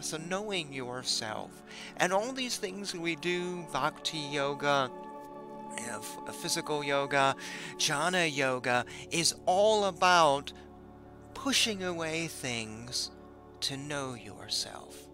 So 0.02 0.18
knowing 0.18 0.74
yourself 0.74 1.64
and 1.98 2.14
all 2.14 2.32
these 2.32 2.58
things 2.58 2.94
we 2.94 3.16
do, 3.16 3.66
bhakti 3.72 4.18
yoga 4.18 4.90
uh, 5.78 6.32
physical 6.32 6.84
yoga, 6.84 7.36
jnana 7.78 8.36
yoga, 8.36 8.86
is 9.12 9.36
all 9.46 9.86
about 9.86 10.52
pushing 11.34 11.84
away 11.84 12.28
things 12.28 13.12
to 13.62 13.78
know 13.78 14.14
yourself. 14.14 15.08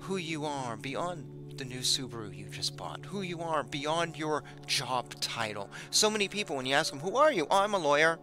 Who 0.00 0.16
you 0.16 0.44
are 0.44 0.76
beyond 0.76 1.37
the 1.58 1.64
new 1.64 1.80
Subaru 1.80 2.34
you 2.34 2.46
just 2.46 2.76
bought, 2.76 3.04
who 3.06 3.22
you 3.22 3.40
are 3.40 3.62
beyond 3.64 4.16
your 4.16 4.44
job 4.66 5.12
title. 5.20 5.68
So 5.90 6.08
many 6.08 6.28
people, 6.28 6.56
when 6.56 6.66
you 6.66 6.74
ask 6.74 6.90
them, 6.90 7.00
Who 7.00 7.16
are 7.16 7.32
you? 7.32 7.46
Oh, 7.50 7.58
I'm 7.58 7.74
a 7.74 7.78
lawyer. 7.78 8.18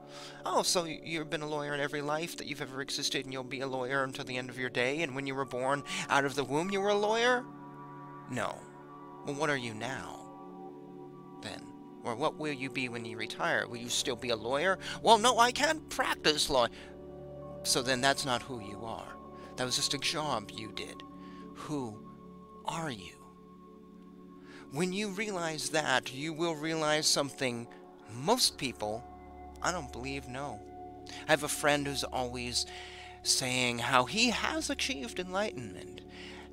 Oh, 0.45 0.63
so 0.63 0.85
you've 0.85 1.29
been 1.29 1.41
a 1.41 1.47
lawyer 1.47 1.73
in 1.73 1.81
every 1.81 2.01
life 2.01 2.37
that 2.37 2.47
you've 2.47 2.61
ever 2.61 2.81
existed, 2.81 3.25
and 3.25 3.33
you'll 3.33 3.43
be 3.43 3.59
a 3.59 3.67
lawyer 3.67 4.03
until 4.03 4.25
the 4.25 4.37
end 4.37 4.49
of 4.49 4.57
your 4.57 4.69
day, 4.69 5.01
and 5.01 5.13
when 5.13 5.27
you 5.27 5.35
were 5.35 5.45
born 5.45 5.83
out 6.09 6.25
of 6.25 6.35
the 6.35 6.43
womb, 6.43 6.71
you 6.71 6.79
were 6.79 6.89
a 6.89 6.95
lawyer? 6.95 7.43
No. 8.31 8.57
Well, 9.25 9.35
what 9.35 9.49
are 9.49 9.57
you 9.57 9.73
now? 9.73 10.21
Then? 11.41 11.61
Or 12.03 12.15
what 12.15 12.37
will 12.37 12.53
you 12.53 12.69
be 12.69 12.87
when 12.87 13.03
you 13.03 13.17
retire? 13.17 13.67
Will 13.67 13.77
you 13.77 13.89
still 13.89 14.15
be 14.15 14.29
a 14.29 14.35
lawyer? 14.35 14.79
Well, 15.01 15.17
no, 15.17 15.39
I 15.39 15.51
can't 15.51 15.87
practice 15.89 16.49
law. 16.49 16.67
So 17.63 17.81
then 17.81 17.99
that's 17.99 18.25
not 18.25 18.43
who 18.43 18.61
you 18.61 18.85
are. 18.85 19.17
That 19.57 19.65
was 19.65 19.75
just 19.75 19.93
a 19.93 19.97
job 19.97 20.51
you 20.53 20.71
did. 20.73 21.01
Who 21.55 21.97
are 22.65 22.91
you? 22.91 23.14
When 24.75 24.91
you 24.91 25.11
realize 25.11 25.69
that, 25.69 26.13
you 26.13 26.33
will 26.33 26.53
realize 26.53 27.07
something 27.07 27.65
most 28.13 28.57
people, 28.57 29.01
I 29.61 29.71
don't 29.71 29.89
believe, 29.89 30.27
know. 30.27 30.59
I 31.29 31.31
have 31.31 31.43
a 31.43 31.47
friend 31.47 31.87
who's 31.87 32.03
always 32.03 32.65
saying 33.23 33.79
how 33.79 34.03
he 34.03 34.31
has 34.31 34.69
achieved 34.69 35.17
enlightenment 35.17 36.01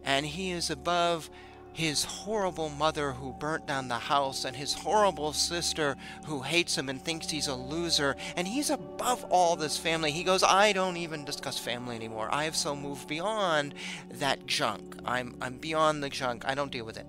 and 0.05 0.25
he 0.25 0.53
is 0.53 0.71
above 0.71 1.31
his 1.73 2.05
horrible 2.05 2.69
mother 2.69 3.11
who 3.11 3.33
burnt 3.33 3.67
down 3.67 3.89
the 3.89 3.95
house, 3.95 4.45
and 4.45 4.55
his 4.55 4.75
horrible 4.75 5.33
sister 5.33 5.97
who 6.27 6.43
hates 6.43 6.79
him 6.79 6.89
and 6.89 7.03
thinks 7.03 7.31
he's 7.31 7.49
a 7.49 7.55
loser, 7.57 8.15
and 8.37 8.47
he's 8.47 8.71
above 8.71 9.25
all 9.31 9.57
this 9.57 9.79
family. 9.79 10.13
He 10.13 10.23
goes, 10.23 10.45
I 10.45 10.73
don't 10.73 10.99
even 10.99 11.25
discuss 11.25 11.59
family 11.59 11.97
anymore. 11.97 12.29
I 12.31 12.45
have 12.45 12.57
so 12.57 12.77
moved 12.77 13.09
beyond 13.09 13.75
that 14.11 14.47
junk. 14.47 14.97
I'm, 15.05 15.35
I'm 15.41 15.57
beyond 15.57 16.05
the 16.05 16.11
junk. 16.11 16.45
I 16.47 16.55
don't 16.55 16.71
deal 16.71 16.85
with 16.85 16.99
it. 16.99 17.07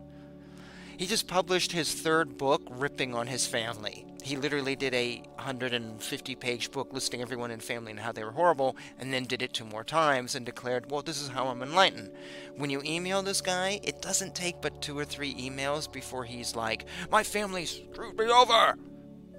He 1.03 1.09
just 1.09 1.27
published 1.27 1.73
his 1.73 1.93
third 1.93 2.37
book 2.37 2.61
ripping 2.71 3.13
on 3.13 3.27
his 3.27 3.45
family. 3.45 4.05
He 4.23 4.37
literally 4.37 4.77
did 4.77 4.93
a 4.93 5.17
150 5.35 6.35
page 6.35 6.71
book 6.71 6.93
listing 6.93 7.21
everyone 7.21 7.51
in 7.51 7.59
family 7.59 7.91
and 7.91 7.99
how 7.99 8.13
they 8.13 8.23
were 8.23 8.31
horrible, 8.31 8.77
and 8.97 9.13
then 9.13 9.25
did 9.25 9.41
it 9.41 9.51
two 9.51 9.65
more 9.65 9.83
times 9.83 10.33
and 10.33 10.45
declared, 10.45 10.89
Well, 10.89 11.01
this 11.01 11.21
is 11.21 11.27
how 11.27 11.47
I'm 11.47 11.61
enlightened. 11.61 12.13
When 12.55 12.69
you 12.69 12.81
email 12.85 13.21
this 13.21 13.41
guy, 13.41 13.81
it 13.83 14.01
doesn't 14.01 14.33
take 14.33 14.61
but 14.61 14.81
two 14.81 14.97
or 14.97 15.03
three 15.03 15.33
emails 15.33 15.91
before 15.91 16.23
he's 16.23 16.55
like, 16.55 16.85
My 17.11 17.21
family 17.21 17.65
screwed 17.65 18.17
me 18.17 18.31
over! 18.31 18.77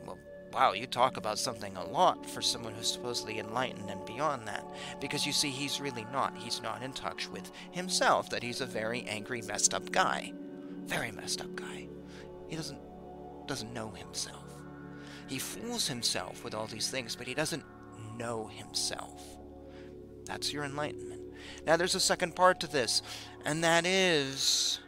Well, 0.05 0.19
wow, 0.53 0.75
you 0.75 0.87
talk 0.87 1.17
about 1.17 1.39
something 1.39 1.75
a 1.79 1.87
lot 1.87 2.29
for 2.29 2.43
someone 2.43 2.75
who's 2.75 2.93
supposedly 2.93 3.39
enlightened 3.39 3.89
and 3.89 4.05
beyond 4.05 4.47
that. 4.49 4.67
Because 5.01 5.25
you 5.25 5.33
see, 5.33 5.49
he's 5.49 5.81
really 5.81 6.05
not. 6.13 6.37
He's 6.37 6.61
not 6.61 6.83
in 6.83 6.93
touch 6.93 7.31
with 7.31 7.51
himself, 7.71 8.29
that 8.29 8.43
he's 8.43 8.61
a 8.61 8.67
very 8.67 9.05
angry, 9.05 9.41
messed 9.41 9.73
up 9.73 9.91
guy. 9.91 10.35
Very 10.87 11.11
messed 11.11 11.41
up 11.41 11.55
guy. 11.57 11.89
He 12.49 12.57
doesn't 12.57 12.81
doesn't 13.47 13.73
know 13.75 13.91
himself. 13.91 14.45
He 15.27 15.39
fools 15.39 15.87
himself 15.87 16.45
with 16.45 16.55
all 16.55 16.67
these 16.67 16.89
things, 16.91 17.17
but 17.17 17.27
he 17.27 17.35
doesn't 17.35 17.65
know 18.17 18.47
himself. 18.47 19.23
That's 20.25 20.53
your 20.53 20.65
enlightenment. 20.65 21.23
Now 21.67 21.77
there's 21.77 21.95
a 21.95 22.01
second 22.01 22.35
part 22.35 22.61
to 22.61 22.67
this, 22.67 23.03
and 23.45 23.63
that 23.65 23.87
is 23.87 24.81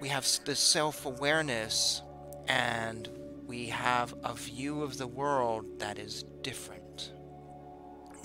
we 0.00 0.08
have 0.08 0.26
this 0.44 0.60
self-awareness 0.60 2.02
and 2.48 3.08
we 3.46 3.66
have 3.66 4.14
a 4.24 4.34
view 4.34 4.82
of 4.82 4.98
the 4.98 5.06
world 5.06 5.78
that 5.78 5.98
is 5.98 6.24
different. 6.42 7.12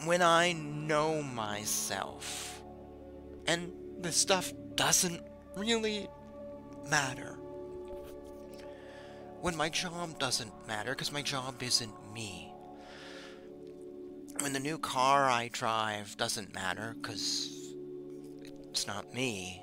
When 0.06 0.21
I 0.21 0.54
know 0.54 1.21
myself, 1.21 2.62
and 3.45 3.71
the 4.01 4.12
stuff 4.12 4.51
doesn't 4.75 5.21
really 5.56 6.08
matter. 6.90 7.38
When 9.42 9.56
my 9.56 9.70
job 9.70 10.20
doesn't 10.20 10.52
matter, 10.68 10.92
because 10.92 11.12
my 11.12 11.22
job 11.22 11.62
isn't 11.62 11.94
me. 12.14 12.52
When 14.40 14.54
the 14.54 14.60
new 14.60 14.78
car 14.78 15.30
I 15.30 15.50
drive 15.52 16.16
doesn't 16.18 16.54
matter, 16.54 16.96
because 17.02 17.74
it's 18.70 18.88
not 18.88 19.14
me. 19.14 19.62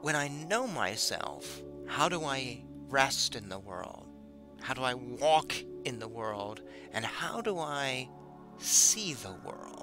When 0.00 0.16
I 0.16 0.28
know 0.28 0.66
myself, 0.66 1.60
how 1.86 2.08
do 2.08 2.24
I 2.24 2.62
rest 2.88 3.36
in 3.36 3.48
the 3.48 3.58
world? 3.58 4.06
How 4.60 4.74
do 4.74 4.82
I 4.82 4.94
walk 4.94 5.54
in 5.84 5.98
the 5.98 6.08
world? 6.08 6.62
And 6.92 7.04
how 7.04 7.40
do 7.40 7.58
I 7.58 8.08
see 8.58 9.14
the 9.14 9.32
world? 9.44 9.79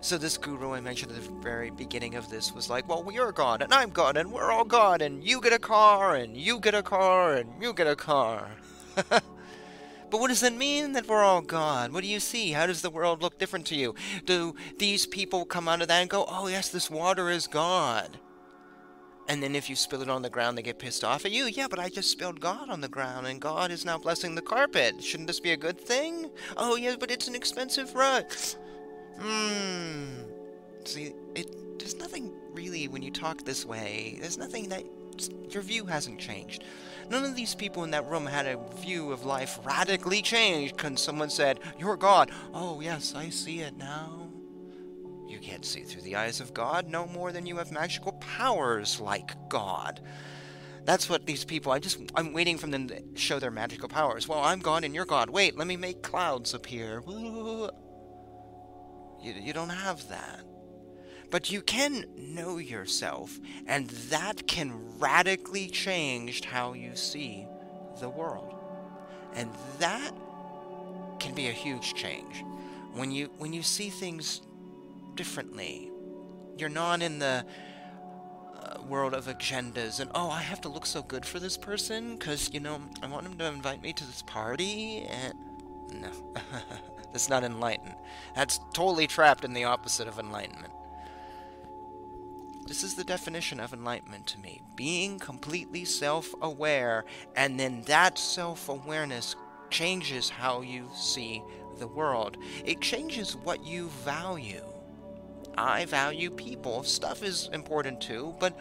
So 0.00 0.18
this 0.18 0.38
guru 0.38 0.72
I 0.72 0.80
mentioned 0.80 1.12
at 1.12 1.22
the 1.22 1.30
very 1.40 1.70
beginning 1.70 2.14
of 2.14 2.28
this 2.30 2.54
was 2.54 2.70
like, 2.70 2.88
well, 2.88 3.06
you're 3.12 3.32
God, 3.32 3.62
and 3.62 3.72
I'm 3.72 3.90
God, 3.90 4.16
and 4.16 4.32
we're 4.32 4.50
all 4.50 4.64
God, 4.64 5.02
and 5.02 5.22
you 5.22 5.40
get 5.40 5.52
a 5.52 5.58
car, 5.58 6.16
and 6.16 6.36
you 6.36 6.60
get 6.60 6.74
a 6.74 6.82
car, 6.82 7.34
and 7.34 7.50
you 7.60 7.72
get 7.72 7.86
a 7.86 7.96
car. 7.96 8.50
but 8.94 9.22
what 10.10 10.28
does 10.28 10.40
that 10.40 10.54
mean 10.54 10.92
that 10.92 11.06
we're 11.06 11.22
all 11.22 11.42
God? 11.42 11.92
What 11.92 12.02
do 12.02 12.08
you 12.08 12.20
see? 12.20 12.52
How 12.52 12.66
does 12.66 12.82
the 12.82 12.90
world 12.90 13.22
look 13.22 13.38
different 13.38 13.66
to 13.66 13.76
you? 13.76 13.94
Do 14.24 14.54
these 14.78 15.06
people 15.06 15.44
come 15.44 15.68
out 15.68 15.82
of 15.82 15.88
that 15.88 16.00
and 16.00 16.10
go, 16.10 16.24
oh, 16.28 16.46
yes, 16.48 16.68
this 16.68 16.90
water 16.90 17.30
is 17.30 17.46
God? 17.46 18.18
And 19.30 19.40
then 19.40 19.54
if 19.54 19.70
you 19.70 19.76
spill 19.76 20.02
it 20.02 20.08
on 20.08 20.22
the 20.22 20.28
ground, 20.28 20.58
they 20.58 20.62
get 20.62 20.80
pissed 20.80 21.04
off 21.04 21.24
at 21.24 21.30
you. 21.30 21.44
Yeah, 21.44 21.68
but 21.68 21.78
I 21.78 21.88
just 21.88 22.10
spilled 22.10 22.40
God 22.40 22.68
on 22.68 22.80
the 22.80 22.88
ground, 22.88 23.28
and 23.28 23.40
God 23.40 23.70
is 23.70 23.84
now 23.84 23.96
blessing 23.96 24.34
the 24.34 24.42
carpet. 24.42 25.00
Shouldn't 25.04 25.28
this 25.28 25.38
be 25.38 25.52
a 25.52 25.56
good 25.56 25.80
thing? 25.80 26.30
Oh, 26.56 26.74
yeah, 26.74 26.96
but 26.98 27.12
it's 27.12 27.28
an 27.28 27.36
expensive 27.36 27.94
rug. 27.94 28.24
Hmm. 29.20 30.22
See, 30.84 31.12
it 31.34 31.78
there's 31.78 31.96
nothing 31.96 32.32
really 32.52 32.88
when 32.88 33.02
you 33.02 33.10
talk 33.10 33.44
this 33.44 33.64
way. 33.64 34.18
There's 34.20 34.38
nothing 34.38 34.68
that 34.68 34.84
your 35.48 35.62
view 35.62 35.86
hasn't 35.86 36.20
changed. 36.20 36.64
None 37.10 37.24
of 37.24 37.34
these 37.34 37.54
people 37.54 37.84
in 37.84 37.90
that 37.90 38.08
room 38.08 38.26
had 38.26 38.46
a 38.46 38.58
view 38.76 39.10
of 39.10 39.24
life 39.24 39.58
radically 39.64 40.22
changed 40.22 40.76
because 40.76 41.02
someone 41.02 41.30
said, 41.30 41.60
You're 41.78 41.96
God. 41.96 42.30
Oh, 42.54 42.80
yes, 42.80 43.14
I 43.14 43.30
see 43.30 43.60
it 43.60 43.76
now. 43.76 44.28
You 45.26 45.38
can't 45.38 45.64
see 45.64 45.82
through 45.82 46.02
the 46.02 46.16
eyes 46.16 46.40
of 46.40 46.54
God 46.54 46.88
no 46.88 47.06
more 47.06 47.32
than 47.32 47.46
you 47.46 47.56
have 47.56 47.72
magical 47.72 48.12
powers 48.12 49.00
like 49.00 49.32
God. 49.48 50.00
That's 50.84 51.08
what 51.08 51.26
these 51.26 51.44
people, 51.44 51.72
I 51.72 51.78
just, 51.78 52.00
I'm 52.14 52.32
waiting 52.32 52.58
for 52.58 52.66
them 52.66 52.88
to 52.88 53.02
show 53.14 53.38
their 53.38 53.50
magical 53.50 53.88
powers. 53.88 54.26
Well, 54.26 54.40
I'm 54.40 54.60
God 54.60 54.84
and 54.84 54.94
you're 54.94 55.04
God. 55.04 55.30
Wait, 55.30 55.56
let 55.56 55.66
me 55.66 55.76
make 55.76 56.02
clouds 56.02 56.54
appear. 56.54 57.02
You, 59.22 59.34
you 59.34 59.52
don't 59.52 59.70
have 59.70 60.08
that. 60.08 60.40
But 61.30 61.50
you 61.50 61.62
can 61.62 62.06
know 62.16 62.58
yourself, 62.58 63.38
and 63.66 63.88
that 63.88 64.48
can 64.48 64.98
radically 64.98 65.68
change 65.68 66.44
how 66.44 66.72
you 66.72 66.96
see 66.96 67.46
the 68.00 68.08
world. 68.08 68.56
And 69.34 69.50
that 69.78 70.12
can 71.20 71.34
be 71.34 71.46
a 71.48 71.52
huge 71.52 71.94
change. 71.94 72.44
When 72.94 73.12
you 73.12 73.30
when 73.38 73.52
you 73.52 73.62
see 73.62 73.90
things 73.90 74.42
differently, 75.14 75.90
you're 76.58 76.68
not 76.68 77.00
in 77.00 77.20
the 77.20 77.46
uh, 78.56 78.82
world 78.82 79.14
of 79.14 79.26
agendas 79.26 80.00
and 80.00 80.10
oh, 80.14 80.30
I 80.30 80.42
have 80.42 80.60
to 80.62 80.68
look 80.68 80.84
so 80.84 81.02
good 81.02 81.24
for 81.24 81.38
this 81.38 81.56
person 81.56 82.16
because 82.16 82.50
you 82.52 82.60
know 82.60 82.80
I 83.02 83.06
want 83.06 83.26
him 83.26 83.38
to 83.38 83.44
invite 83.44 83.82
me 83.82 83.92
to 83.92 84.04
this 84.04 84.22
party 84.22 85.06
and 85.08 85.34
no. 85.92 86.10
That's 87.12 87.28
not 87.28 87.44
enlightened. 87.44 87.96
That's 88.34 88.60
totally 88.72 89.06
trapped 89.06 89.44
in 89.44 89.52
the 89.52 89.64
opposite 89.64 90.08
of 90.08 90.18
enlightenment. 90.18 90.72
This 92.66 92.84
is 92.84 92.94
the 92.94 93.04
definition 93.04 93.58
of 93.58 93.72
enlightenment 93.72 94.26
to 94.28 94.38
me. 94.38 94.62
Being 94.76 95.18
completely 95.18 95.84
self-aware, 95.84 97.04
and 97.34 97.58
then 97.58 97.82
that 97.82 98.16
self-awareness 98.16 99.34
changes 99.70 100.28
how 100.28 100.60
you 100.60 100.88
see 100.94 101.42
the 101.78 101.88
world. 101.88 102.36
It 102.64 102.80
changes 102.80 103.34
what 103.34 103.64
you 103.64 103.88
value. 104.04 104.64
I 105.58 105.84
value 105.86 106.30
people. 106.30 106.84
Stuff 106.84 107.24
is 107.24 107.50
important 107.52 108.00
too, 108.00 108.34
but 108.38 108.56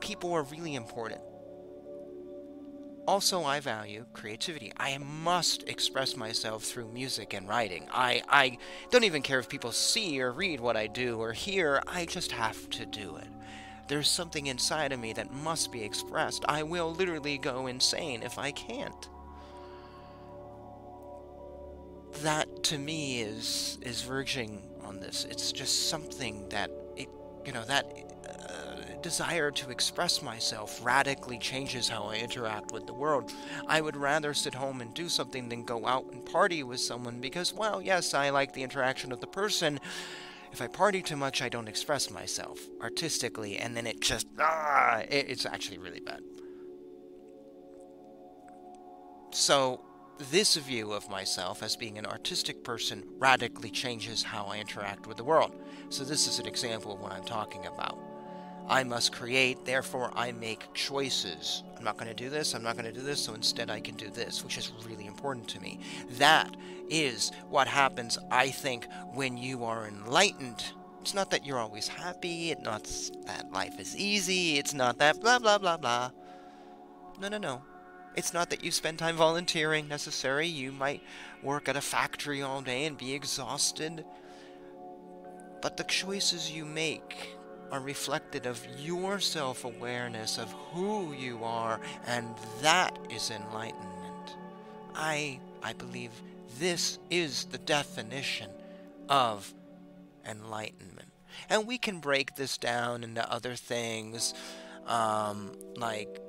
people 0.00 0.32
are 0.32 0.42
really 0.44 0.74
important. 0.74 1.22
Also, 3.06 3.44
I 3.44 3.60
value 3.60 4.06
creativity. 4.14 4.72
I 4.78 4.96
must 4.98 5.68
express 5.68 6.16
myself 6.16 6.64
through 6.64 6.88
music 6.88 7.34
and 7.34 7.46
writing. 7.46 7.86
I, 7.92 8.22
I 8.28 8.58
don't 8.90 9.04
even 9.04 9.20
care 9.20 9.38
if 9.38 9.48
people 9.48 9.72
see 9.72 10.20
or 10.22 10.32
read 10.32 10.58
what 10.58 10.76
I 10.76 10.86
do 10.86 11.18
or 11.20 11.32
hear, 11.32 11.82
I 11.86 12.06
just 12.06 12.32
have 12.32 12.70
to 12.70 12.86
do 12.86 13.16
it. 13.16 13.28
There's 13.88 14.08
something 14.08 14.46
inside 14.46 14.92
of 14.92 15.00
me 15.00 15.12
that 15.12 15.32
must 15.32 15.70
be 15.70 15.82
expressed. 15.82 16.44
I 16.48 16.62
will 16.62 16.94
literally 16.94 17.36
go 17.36 17.66
insane 17.66 18.22
if 18.22 18.38
I 18.38 18.50
can't. 18.52 19.08
That 22.22 22.62
to 22.64 22.78
me 22.78 23.20
is 23.20 23.76
is 23.82 24.00
verging 24.02 24.62
on 24.82 25.00
this. 25.00 25.26
It's 25.28 25.52
just 25.52 25.90
something 25.90 26.48
that 26.48 26.70
it, 26.96 27.08
you 27.44 27.52
know, 27.52 27.64
that 27.64 28.13
desire 29.04 29.50
to 29.50 29.68
express 29.68 30.22
myself 30.22 30.80
radically 30.82 31.38
changes 31.38 31.90
how 31.90 32.04
I 32.04 32.16
interact 32.16 32.72
with 32.72 32.86
the 32.86 32.94
world. 32.94 33.34
I 33.68 33.82
would 33.82 33.96
rather 33.96 34.32
sit 34.32 34.54
home 34.54 34.80
and 34.80 34.94
do 34.94 35.10
something 35.10 35.50
than 35.50 35.64
go 35.64 35.86
out 35.86 36.10
and 36.10 36.24
party 36.24 36.62
with 36.62 36.80
someone 36.80 37.20
because, 37.20 37.52
well, 37.52 37.82
yes, 37.82 38.14
I 38.14 38.30
like 38.30 38.54
the 38.54 38.62
interaction 38.62 39.12
of 39.12 39.20
the 39.20 39.26
person. 39.26 39.78
If 40.52 40.62
I 40.62 40.68
party 40.68 41.02
too 41.02 41.16
much, 41.16 41.42
I 41.42 41.50
don't 41.50 41.68
express 41.68 42.10
myself 42.10 42.58
artistically, 42.80 43.58
and 43.58 43.76
then 43.76 43.86
it 43.86 44.00
just, 44.00 44.26
ah, 44.40 45.00
it, 45.00 45.28
it's 45.28 45.44
actually 45.44 45.78
really 45.78 46.00
bad. 46.00 46.22
So, 49.32 49.82
this 50.30 50.56
view 50.56 50.92
of 50.92 51.10
myself 51.10 51.62
as 51.62 51.76
being 51.76 51.98
an 51.98 52.06
artistic 52.06 52.64
person 52.64 53.04
radically 53.18 53.70
changes 53.70 54.22
how 54.22 54.46
I 54.46 54.58
interact 54.60 55.06
with 55.06 55.18
the 55.18 55.24
world. 55.24 55.52
So, 55.90 56.04
this 56.04 56.26
is 56.26 56.38
an 56.38 56.46
example 56.46 56.92
of 56.92 57.00
what 57.00 57.12
I'm 57.12 57.24
talking 57.24 57.66
about. 57.66 58.13
I 58.68 58.82
must 58.82 59.12
create, 59.12 59.64
therefore, 59.64 60.10
I 60.14 60.32
make 60.32 60.72
choices. 60.72 61.62
I'm 61.76 61.84
not 61.84 61.98
going 61.98 62.08
to 62.08 62.14
do 62.14 62.30
this, 62.30 62.54
I'm 62.54 62.62
not 62.62 62.76
going 62.76 62.86
to 62.86 62.98
do 62.98 63.04
this, 63.04 63.20
so 63.20 63.34
instead 63.34 63.70
I 63.70 63.80
can 63.80 63.94
do 63.94 64.08
this, 64.08 64.42
which 64.42 64.56
is 64.56 64.72
really 64.86 65.06
important 65.06 65.48
to 65.48 65.60
me. 65.60 65.80
That 66.12 66.56
is 66.88 67.30
what 67.50 67.68
happens, 67.68 68.18
I 68.30 68.48
think, 68.48 68.86
when 69.12 69.36
you 69.36 69.64
are 69.64 69.86
enlightened. 69.86 70.64
It's 71.02 71.12
not 71.12 71.30
that 71.30 71.44
you're 71.44 71.58
always 71.58 71.88
happy, 71.88 72.50
it's 72.50 72.62
not 72.62 72.84
that 73.26 73.52
life 73.52 73.78
is 73.78 73.94
easy, 73.96 74.56
it's 74.56 74.72
not 74.72 74.96
that 74.98 75.20
blah 75.20 75.38
blah 75.38 75.58
blah 75.58 75.76
blah. 75.76 76.10
No, 77.20 77.28
no, 77.28 77.36
no. 77.36 77.62
It's 78.16 78.32
not 78.32 78.48
that 78.50 78.64
you 78.64 78.70
spend 78.70 78.98
time 78.98 79.16
volunteering 79.16 79.88
necessary. 79.88 80.46
You 80.46 80.72
might 80.72 81.02
work 81.42 81.68
at 81.68 81.76
a 81.76 81.80
factory 81.80 82.42
all 82.42 82.62
day 82.62 82.86
and 82.86 82.96
be 82.96 83.12
exhausted. 83.12 84.04
But 85.60 85.76
the 85.76 85.84
choices 85.84 86.50
you 86.50 86.64
make 86.64 87.36
are 87.74 87.80
reflected 87.80 88.46
of 88.46 88.64
your 88.78 89.18
self 89.18 89.64
awareness 89.64 90.38
of 90.38 90.52
who 90.72 91.12
you 91.12 91.42
are, 91.42 91.80
and 92.06 92.28
that 92.62 92.96
is 93.10 93.32
enlightenment. 93.32 94.36
I, 94.94 95.40
I 95.60 95.72
believe 95.72 96.12
this 96.60 97.00
is 97.10 97.46
the 97.46 97.58
definition 97.58 98.48
of 99.08 99.52
enlightenment. 100.24 101.08
And 101.50 101.66
we 101.66 101.78
can 101.78 101.98
break 101.98 102.36
this 102.36 102.58
down 102.58 103.02
into 103.02 103.28
other 103.28 103.56
things, 103.56 104.34
um, 104.86 105.50
like 105.76 106.20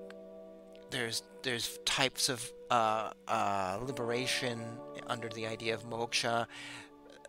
there's 0.89 1.21
there's 1.43 1.77
types 1.85 2.27
of 2.27 2.51
uh, 2.71 3.11
uh, 3.27 3.77
liberation 3.83 4.63
under 5.05 5.29
the 5.29 5.45
idea 5.45 5.75
of 5.75 5.87
moksha 5.87 6.47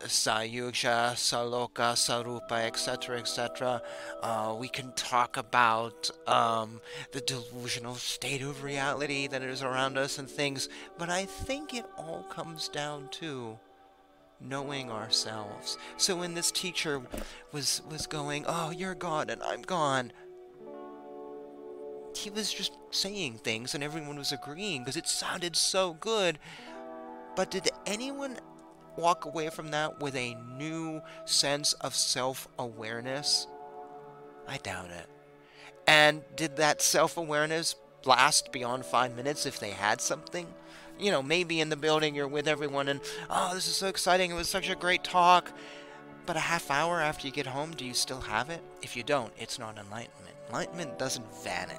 Sayuja, 0.01 1.13
Saloka, 1.15 1.95
Sarupa, 1.95 2.67
etc., 2.67 3.19
etc. 3.19 3.83
Uh, 4.23 4.57
we 4.59 4.69
can 4.69 4.93
talk 4.93 5.37
about 5.37 6.11
um, 6.27 6.81
the 7.13 7.21
delusional 7.21 7.95
state 7.95 8.43
of 8.43 8.63
reality 8.63 9.27
that 9.27 9.43
is 9.43 9.63
around 9.63 9.99
us 9.99 10.19
and 10.19 10.29
things, 10.29 10.69
but 10.99 11.09
I 11.09 11.25
think 11.25 11.75
it 11.75 11.85
all 11.97 12.25
comes 12.31 12.69
down 12.69 13.09
to 13.13 13.59
knowing 14.41 14.91
ourselves. 14.91 15.79
So 15.97 16.17
when 16.17 16.35
this 16.35 16.51
teacher 16.51 17.03
was 17.53 17.83
was 17.91 18.07
going, 18.07 18.45
"Oh, 18.47 18.71
you're 18.71 18.95
gone 18.95 19.31
and 19.31 19.43
I'm 19.43 19.63
gone," 19.63 20.13
he 22.15 22.31
was 22.31 22.53
just 22.53 22.73
saying 22.91 23.39
things 23.39 23.75
and 23.75 23.83
everyone 23.85 24.17
was 24.17 24.33
agreeing 24.33 24.83
because 24.83 24.97
it 24.97 25.07
sounded 25.07 25.57
so 25.57 25.95
good. 25.95 26.39
But 27.35 27.51
did 27.51 27.69
anyone 27.85 28.39
walk 28.97 29.25
away 29.25 29.49
from 29.51 29.71
that 29.71 30.01
with 30.01 30.15
a 30.17 30.35
new 30.57 31.03
sense 31.25 31.73
of 31.75 31.95
self 31.95 32.49
awareness? 32.59 33.47
I 34.49 34.59
doubt 34.59 34.91
it. 34.91 35.07
And 35.87 36.23
did 36.35 36.57
that 36.57 36.83
self 36.83 37.17
awareness 37.17 37.77
last 38.05 38.53
beyond 38.53 38.85
five 38.85 39.15
minutes 39.17 39.47
if 39.47 39.61
they 39.61 39.71
had 39.71 40.01
something? 40.01 40.47
You 40.99 41.11
know, 41.11 41.23
maybe 41.23 41.61
in 41.61 41.69
the 41.69 41.77
building 41.77 42.15
you're 42.15 42.27
with 42.27 42.49
everyone 42.49 42.89
and, 42.89 43.01
oh, 43.29 43.55
this 43.55 43.69
is 43.69 43.77
so 43.77 43.89
exciting, 43.89 44.31
it 44.31 44.35
was 44.35 44.49
such 44.49 44.71
a 44.71 44.75
great 44.75 45.05
talk. 45.05 45.53
But 46.25 46.37
a 46.37 46.41
half 46.41 46.71
hour 46.71 47.01
after 47.01 47.27
you 47.27 47.33
get 47.33 47.47
home, 47.47 47.73
do 47.73 47.85
you 47.85 47.95
still 47.95 48.21
have 48.21 48.51
it? 48.51 48.61
If 48.83 48.97
you 48.97 49.05
don't, 49.05 49.33
it's 49.39 49.59
not 49.59 49.79
enlightenment. 49.79 50.35
Enlightenment 50.49 50.99
doesn't 50.99 51.25
vanish. 51.45 51.77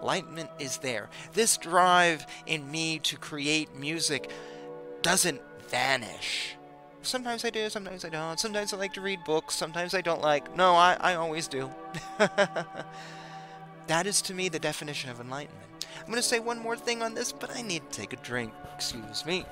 Enlightenment 0.00 0.50
is 0.58 0.78
there. 0.78 1.08
This 1.32 1.56
drive 1.56 2.26
in 2.46 2.68
me 2.70 2.98
to 3.00 3.16
create 3.16 3.74
music 3.76 4.30
doesn't 5.02 5.40
vanish. 5.68 6.56
Sometimes 7.02 7.44
I 7.44 7.50
do, 7.50 7.70
sometimes 7.70 8.04
I 8.04 8.08
don't. 8.08 8.38
Sometimes 8.38 8.72
I 8.72 8.76
like 8.76 8.92
to 8.94 9.00
read 9.00 9.24
books, 9.24 9.54
sometimes 9.54 9.94
I 9.94 10.00
don't 10.00 10.20
like. 10.20 10.54
No, 10.56 10.74
I, 10.74 10.96
I 11.00 11.14
always 11.14 11.48
do. 11.48 11.70
that 13.86 14.06
is 14.06 14.20
to 14.22 14.34
me 14.34 14.48
the 14.48 14.58
definition 14.58 15.10
of 15.10 15.20
enlightenment. 15.20 15.64
I'm 16.00 16.06
going 16.06 16.16
to 16.16 16.22
say 16.22 16.38
one 16.38 16.58
more 16.58 16.76
thing 16.76 17.02
on 17.02 17.14
this, 17.14 17.32
but 17.32 17.54
I 17.56 17.62
need 17.62 17.82
to 17.90 17.98
take 17.98 18.12
a 18.12 18.16
drink. 18.16 18.52
Excuse 18.74 19.24
me. 19.24 19.44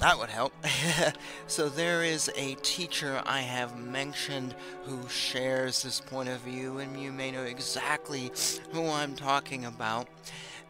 That 0.00 0.18
would 0.18 0.30
help. 0.30 0.54
so 1.46 1.68
there 1.68 2.02
is 2.02 2.30
a 2.34 2.54
teacher 2.62 3.22
I 3.26 3.40
have 3.40 3.78
mentioned 3.78 4.54
who 4.84 5.06
shares 5.08 5.82
this 5.82 6.00
point 6.00 6.30
of 6.30 6.40
view, 6.40 6.78
and 6.78 6.98
you 6.98 7.12
may 7.12 7.30
know 7.30 7.42
exactly 7.42 8.32
who 8.72 8.88
I'm 8.88 9.14
talking 9.14 9.66
about. 9.66 10.08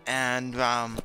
And 0.08 0.60
um, 0.60 0.98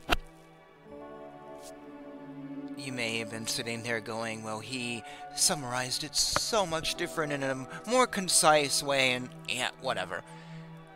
you 2.76 2.92
may 2.92 3.20
have 3.20 3.30
been 3.30 3.46
sitting 3.46 3.84
there 3.84 4.00
going, 4.00 4.42
well, 4.42 4.60
he 4.60 5.04
summarized 5.36 6.04
it 6.04 6.16
so 6.16 6.66
much 6.66 6.96
different 6.96 7.32
in 7.32 7.44
a 7.44 7.68
more 7.88 8.08
concise 8.08 8.82
way, 8.82 9.12
and 9.12 9.30
yeah, 9.48 9.70
whatever. 9.82 10.24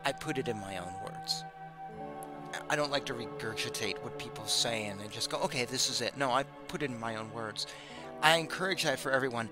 I 0.04 0.14
put 0.14 0.40
it 0.40 0.48
in 0.48 0.60
my 0.60 0.80
own 0.80 0.94
words. 1.04 1.44
I 2.72 2.76
don't 2.76 2.90
like 2.90 3.06
to 3.06 3.14
regurgitate 3.14 4.00
what 4.00 4.18
people 4.18 4.46
say 4.48 4.86
and 4.88 5.00
then 5.00 5.10
just 5.12 5.30
go, 5.30 5.38
okay, 5.42 5.66
this 5.66 5.92
is 5.92 6.02
it. 6.02 6.18
No, 6.18 6.32
I 6.32 6.46
put 6.70 6.82
it 6.82 6.90
in 6.90 7.00
my 7.00 7.18
own 7.18 7.34
words. 7.34 7.68
I 8.22 8.38
encourage 8.38 8.84
that 8.84 9.00
for 9.00 9.12
everyone. 9.12 9.50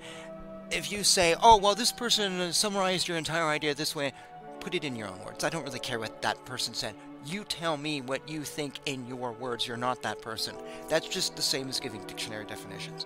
If 0.72 0.92
you 0.92 1.04
say, 1.04 1.36
oh, 1.42 1.58
well, 1.58 1.76
this 1.76 1.92
person 1.92 2.54
summarized 2.54 3.08
your 3.08 3.18
entire 3.18 3.46
idea 3.46 3.74
this 3.74 3.96
way, 3.96 4.14
put 4.62 4.74
it 4.74 4.86
in 4.86 4.96
your 4.96 5.08
own 5.08 5.20
words. 5.26 5.44
I 5.44 5.50
don't 5.50 5.64
really 5.64 5.80
care 5.80 6.00
what 6.00 6.22
that 6.22 6.44
person 6.46 6.74
said. 6.74 6.94
You 7.26 7.44
tell 7.44 7.76
me 7.76 8.02
what 8.02 8.28
you 8.30 8.44
think 8.44 8.80
in 8.86 9.06
your 9.08 9.34
words. 9.34 9.68
You're 9.68 9.76
not 9.76 10.02
that 10.04 10.22
person. 10.22 10.56
That's 10.88 11.08
just 11.08 11.36
the 11.36 11.42
same 11.42 11.68
as 11.68 11.80
giving 11.80 12.04
dictionary 12.06 12.46
definitions. 12.46 13.06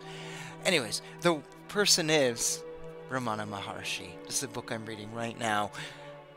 Anyways, 0.65 1.01
the 1.21 1.41
person 1.69 2.09
is 2.09 2.63
Ramana 3.09 3.47
Maharshi. 3.47 4.09
This 4.25 4.35
is 4.35 4.41
the 4.41 4.47
book 4.47 4.71
I'm 4.71 4.85
reading 4.85 5.11
right 5.13 5.39
now 5.39 5.71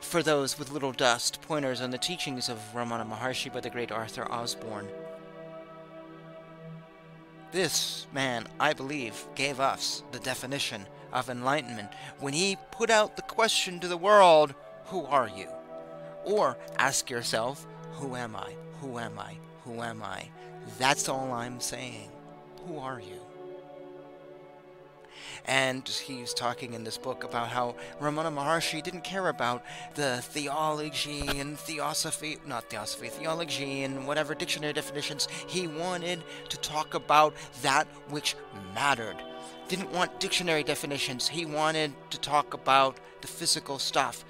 for 0.01 0.23
those 0.23 0.59
with 0.59 0.71
little 0.71 0.93
dust, 0.93 1.41
pointers 1.43 1.81
on 1.81 1.91
the 1.91 1.99
teachings 1.99 2.49
of 2.49 2.59
Ramana 2.75 3.09
Maharshi 3.09 3.53
by 3.53 3.61
the 3.61 3.71
great 3.71 3.91
Arthur 3.91 4.31
Osborne. 4.31 4.87
This 7.55 8.09
man, 8.13 8.49
I 8.59 8.73
believe, 8.73 9.29
gave 9.37 9.61
us 9.61 10.03
the 10.11 10.19
definition 10.19 10.89
of 11.13 11.31
enlightenment 11.31 11.89
when 12.19 12.33
he 12.33 12.59
put 12.73 12.91
out 12.91 13.15
the 13.15 13.23
question 13.23 13.79
to 13.79 13.87
the 13.87 13.97
world, 13.97 14.57
Who 14.87 15.05
are 15.05 15.29
you? 15.29 15.47
Or 16.25 16.59
ask 16.81 17.09
yourself, 17.09 17.65
Who 17.93 18.17
am 18.17 18.35
I? 18.35 18.57
Who 18.81 18.99
am 18.99 19.21
I? 19.21 19.37
Who 19.63 19.83
am 19.83 20.03
I? 20.03 20.31
That's 20.81 21.09
all 21.09 21.31
I'm 21.31 21.61
saying. 21.61 22.11
Who 22.67 22.79
are 22.79 22.99
you? 22.99 23.21
And 25.47 25.87
he's 25.87 26.33
talking 26.33 26.73
in 26.73 26.85
this 26.85 26.97
book 26.97 27.23
about 27.23 27.49
how 27.49 27.77
Ramana 28.01 28.33
Maharshi 28.35 28.83
didn't 28.83 29.05
care 29.05 29.29
about 29.29 29.63
the 29.95 30.23
theology 30.23 31.27
and 31.27 31.59
theosophy, 31.59 32.39
not 32.47 32.71
theosophy, 32.71 33.09
theology 33.09 33.83
and 33.83 34.07
whatever 34.07 34.35
dictionary 34.35 34.73
definitions. 34.73 35.29
He 35.47 35.67
wanted 35.67 36.23
to 36.49 36.57
talk 36.59 36.95
about 36.95 37.35
that 37.61 37.87
which 38.09 38.37
mattered. 38.75 39.17
Didn't 39.69 39.93
want 39.93 40.19
dictionary 40.19 40.63
definitions. 40.63 41.29
He 41.29 41.45
wanted 41.45 41.93
to 42.11 42.19
talk 42.19 42.55
about 42.55 42.97
the 43.21 43.29
physical 43.29 43.79
stuff. 43.79 44.25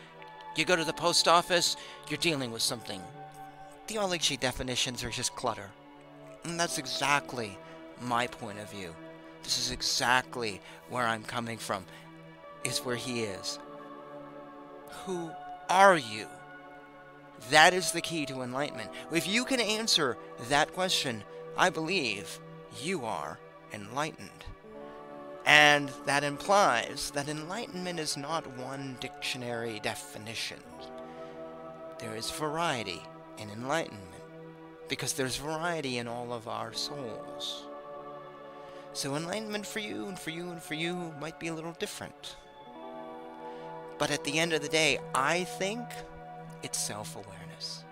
You 0.57 0.65
go 0.65 0.77
to 0.77 0.85
the 0.85 0.93
post 0.93 1.29
office, 1.29 1.77
you're 2.09 2.19
dealing 2.19 2.51
with 2.51 2.63
something. 2.63 3.01
Theology 3.87 4.37
definitions 4.37 5.05
are 5.05 5.11
just 5.11 5.35
clutter. 5.37 5.71
And 6.45 6.59
that's 6.59 6.79
exactly 6.79 7.57
my 8.01 8.27
point 8.27 8.59
of 8.59 8.71
view. 8.71 8.95
This 9.45 9.59
is 9.59 9.71
exactly 9.71 10.61
where 10.89 11.07
I'm 11.07 11.23
coming 11.23 11.59
from, 11.59 11.85
is 12.65 12.79
where 12.79 12.97
he 12.97 13.23
is. 13.23 13.59
Who 15.05 15.31
are 15.69 15.97
you? 15.97 16.27
That 17.51 17.75
is 17.75 17.93
the 17.93 18.01
key 18.01 18.25
to 18.27 18.41
enlightenment. 18.41 18.91
If 19.13 19.29
you 19.29 19.45
can 19.45 19.61
answer 19.61 20.17
that 20.49 20.73
question, 20.73 21.23
I 21.57 21.69
believe 21.69 22.41
you 22.83 23.05
are 23.05 23.39
enlightened. 23.73 24.31
And 25.45 25.91
that 26.07 26.25
implies 26.25 27.11
that 27.11 27.29
enlightenment 27.29 28.01
is 28.01 28.17
not 28.17 28.47
one 28.57 28.97
dictionary 28.99 29.79
definition. 29.83 30.59
There 31.99 32.17
is 32.17 32.31
variety 32.31 33.03
in 33.37 33.51
enlightenment, 33.51 34.01
because 34.89 35.13
there's 35.13 35.37
variety 35.37 35.99
in 35.99 36.09
all 36.09 36.33
of 36.33 36.49
our 36.49 36.73
souls. 36.73 37.65
So 38.95 39.17
enlightenment 39.17 39.67
for 39.67 39.81
you 39.81 40.07
and 40.07 40.17
for 40.17 40.31
you 40.31 40.51
and 40.51 40.63
for 40.63 40.75
you 40.75 41.13
might 41.21 41.41
be 41.41 41.49
a 41.49 41.55
little 41.55 41.73
different. 41.73 42.37
But 43.99 44.13
at 44.13 44.23
the 44.23 44.39
end 44.39 44.53
of 44.53 44.63
the 44.63 44.69
day, 44.69 45.01
I 45.15 45.45
think 45.45 45.83
it's 46.63 46.79
self 46.79 47.17
awareness. 47.17 47.83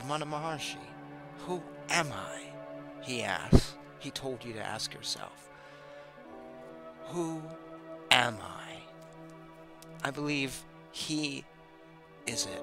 Ramana 0.00 0.24
Maharshi, 0.24 0.76
who 1.46 1.62
am 1.90 2.10
I? 2.10 2.40
He 3.02 3.22
asked. 3.22 3.74
He 3.98 4.10
told 4.10 4.44
you 4.44 4.54
to 4.54 4.62
ask 4.64 4.94
yourself. 4.94 5.50
Who 7.08 7.42
am 8.10 8.38
I? 8.40 8.78
I 10.04 10.10
believe 10.10 10.62
he 10.90 11.44
is 12.26 12.46
it. 12.46 12.62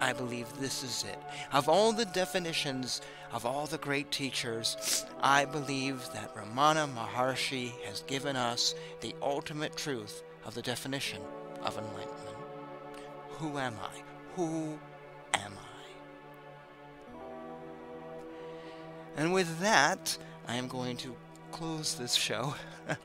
I 0.00 0.14
believe 0.14 0.46
this 0.58 0.82
is 0.82 1.04
it. 1.04 1.18
Of 1.52 1.68
all 1.68 1.92
the 1.92 2.04
definitions 2.06 3.02
of 3.32 3.44
all 3.44 3.66
the 3.66 3.78
great 3.78 4.10
teachers, 4.10 5.04
I 5.20 5.44
believe 5.44 6.08
that 6.14 6.34
Ramana 6.34 6.88
Maharshi 6.92 7.72
has 7.82 8.02
given 8.02 8.36
us 8.36 8.74
the 9.00 9.14
ultimate 9.22 9.76
truth 9.76 10.22
of 10.44 10.54
the 10.54 10.62
definition 10.62 11.20
of 11.62 11.76
enlightenment. 11.76 12.36
Who 13.38 13.58
am 13.58 13.74
I? 13.82 14.00
Who 14.36 14.78
am 15.34 15.52
I? 15.52 15.76
And 19.16 19.32
with 19.32 19.60
that, 19.60 20.16
I 20.46 20.56
am 20.56 20.68
going 20.68 20.96
to 20.98 21.14
close 21.52 21.94
this 21.94 22.14
show. 22.14 22.54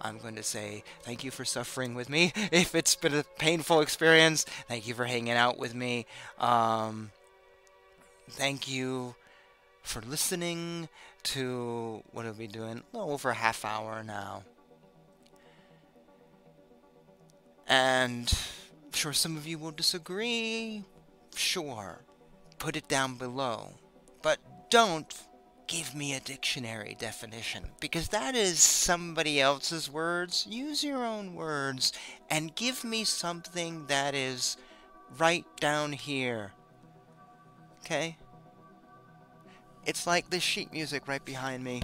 I'm 0.00 0.18
going 0.18 0.34
to 0.36 0.42
say 0.42 0.84
thank 1.02 1.24
you 1.24 1.30
for 1.30 1.44
suffering 1.44 1.94
with 1.94 2.10
me. 2.10 2.32
If 2.52 2.74
it's 2.74 2.94
been 2.94 3.14
a 3.14 3.24
painful 3.38 3.80
experience, 3.80 4.44
thank 4.68 4.86
you 4.86 4.94
for 4.94 5.06
hanging 5.06 5.32
out 5.32 5.58
with 5.58 5.74
me. 5.74 6.06
Um, 6.38 7.10
thank 8.30 8.68
you 8.68 9.14
for 9.84 10.00
listening 10.00 10.88
to 11.22 12.02
what 12.10 12.26
are 12.26 12.32
we 12.32 12.48
doing? 12.48 12.82
Well, 12.92 13.10
over 13.10 13.30
a 13.30 13.34
half 13.34 13.64
hour 13.64 14.02
now. 14.02 14.42
And 17.68 18.32
I'm 18.84 18.92
sure 18.92 19.12
some 19.12 19.36
of 19.36 19.46
you 19.46 19.58
will 19.58 19.70
disagree. 19.70 20.84
Sure. 21.36 22.02
Put 22.58 22.76
it 22.76 22.88
down 22.88 23.16
below. 23.16 23.74
But 24.22 24.38
don't 24.70 25.14
give 25.66 25.94
me 25.94 26.14
a 26.14 26.20
dictionary 26.20 26.96
definition 26.98 27.64
because 27.80 28.08
that 28.08 28.34
is 28.34 28.58
somebody 28.60 29.40
else's 29.40 29.90
words. 29.90 30.46
Use 30.48 30.82
your 30.82 31.04
own 31.04 31.34
words 31.34 31.92
and 32.30 32.54
give 32.54 32.84
me 32.84 33.04
something 33.04 33.86
that 33.86 34.14
is 34.14 34.56
right 35.18 35.46
down 35.60 35.92
here. 35.92 36.52
Okay? 37.80 38.16
It's 39.86 40.06
like 40.06 40.30
this 40.30 40.42
sheet 40.42 40.72
music 40.72 41.06
right 41.06 41.24
behind 41.24 41.62
me. 41.62 41.82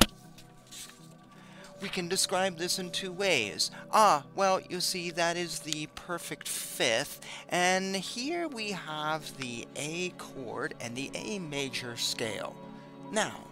We 1.82 1.88
can 1.88 2.09
describe 2.09 2.59
this 2.59 2.78
in 2.78 2.90
two 2.90 3.12
ways. 3.12 3.70
Ah, 3.90 4.24
well, 4.34 4.61
you 4.61 4.80
see, 4.80 5.11
that 5.12 5.36
is 5.36 5.61
the 5.61 5.88
perfect 5.94 6.46
fifth, 6.46 7.20
and 7.48 7.96
here 7.96 8.48
we 8.48 8.72
have 8.72 9.36
the 9.38 9.66
A 9.76 10.11
chord 10.18 10.74
and 10.80 10.94
the 10.94 11.11
A 11.14 11.38
major 11.38 11.96
scale. 11.96 12.55
Now, 13.11 13.46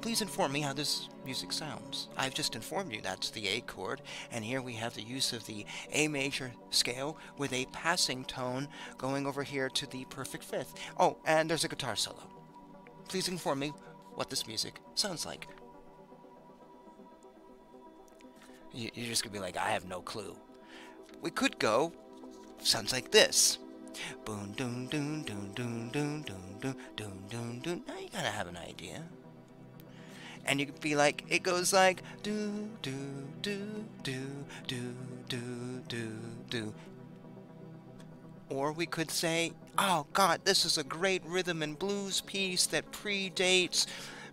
Please 0.00 0.22
inform 0.22 0.52
me 0.52 0.60
how 0.60 0.72
this 0.72 1.08
music 1.26 1.52
sounds. 1.52 2.08
I've 2.16 2.32
just 2.32 2.54
informed 2.56 2.90
you 2.90 3.02
that's 3.02 3.28
the 3.30 3.46
A 3.48 3.60
chord, 3.60 4.00
and 4.32 4.42
here 4.42 4.62
we 4.62 4.72
have 4.74 4.94
the 4.94 5.02
use 5.02 5.34
of 5.34 5.44
the 5.44 5.66
A 5.92 6.08
major 6.08 6.52
scale 6.70 7.18
with 7.36 7.52
a 7.52 7.66
passing 7.66 8.24
tone 8.24 8.66
going 8.96 9.26
over 9.26 9.42
here 9.42 9.68
to 9.68 9.86
the 9.90 10.06
perfect 10.06 10.42
fifth. 10.42 10.72
Oh, 10.98 11.18
and 11.26 11.50
there's 11.50 11.64
a 11.64 11.68
guitar 11.68 11.96
solo. 11.96 12.22
Please 13.08 13.28
inform 13.28 13.58
me 13.58 13.72
what 14.14 14.30
this 14.30 14.46
music 14.46 14.80
sounds 14.94 15.24
like. 15.24 15.48
You're 18.72 19.06
just 19.06 19.24
gonna 19.24 19.32
be 19.32 19.40
like, 19.40 19.56
I 19.56 19.70
have 19.70 19.86
no 19.86 20.00
clue. 20.00 20.36
We 21.20 21.30
could 21.30 21.58
go, 21.58 21.92
sounds 22.62 22.92
like 22.92 23.10
this. 23.10 23.58
Boom, 24.24 24.52
doom, 24.56 24.86
doom, 24.86 25.22
doom, 25.22 25.52
doom, 25.54 25.90
doom, 25.90 26.22
doom, 26.22 26.56
doom, 26.60 26.76
doom, 26.96 27.24
doom, 27.28 27.58
doom. 27.60 27.82
Now 27.86 27.98
you 27.98 28.08
gotta 28.12 28.28
have 28.28 28.46
an 28.46 28.56
idea 28.56 29.02
and 30.46 30.58
you 30.58 30.66
could 30.66 30.80
be 30.80 30.96
like, 30.96 31.24
it 31.28 31.42
goes 31.42 31.72
like 31.72 32.02
do 32.22 32.68
do 32.82 32.92
do 33.42 33.84
do 34.02 34.44
do 34.66 34.94
do 35.28 35.82
do 35.88 36.12
do. 36.48 36.74
Or 38.48 38.72
we 38.72 38.86
could 38.86 39.10
say, 39.10 39.52
oh 39.78 40.06
God, 40.12 40.40
this 40.44 40.64
is 40.64 40.78
a 40.78 40.84
great 40.84 41.22
rhythm 41.24 41.62
and 41.62 41.78
blues 41.78 42.20
piece 42.20 42.66
that 42.66 42.90
predates 42.92 43.86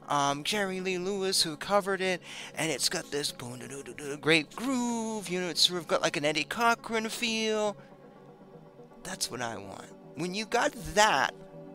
um, 0.10 0.44
Jerry 0.44 0.80
Lee 0.80 0.98
Lewis 0.98 1.42
who 1.42 1.58
covered 1.58 2.02
it, 2.02 2.22
and 2.56 2.72
it's 2.72 2.90
got 2.90 3.12
this 3.12 3.34
great 4.22 4.56
groove. 4.56 5.30
You 5.30 5.42
know, 5.42 5.50
it's 5.50 5.62
sort 5.62 5.82
of 5.82 5.88
got 5.88 6.02
like 6.02 6.18
an 6.18 6.26
Eddie 6.26 6.44
Cochran 6.44 7.10
feel. 7.10 7.78
That's 9.04 9.30
what 9.32 9.42
I 9.42 9.58
want. 9.58 9.92
When 10.16 10.34
you 10.34 10.46
got 10.46 10.74
that, 10.96 11.34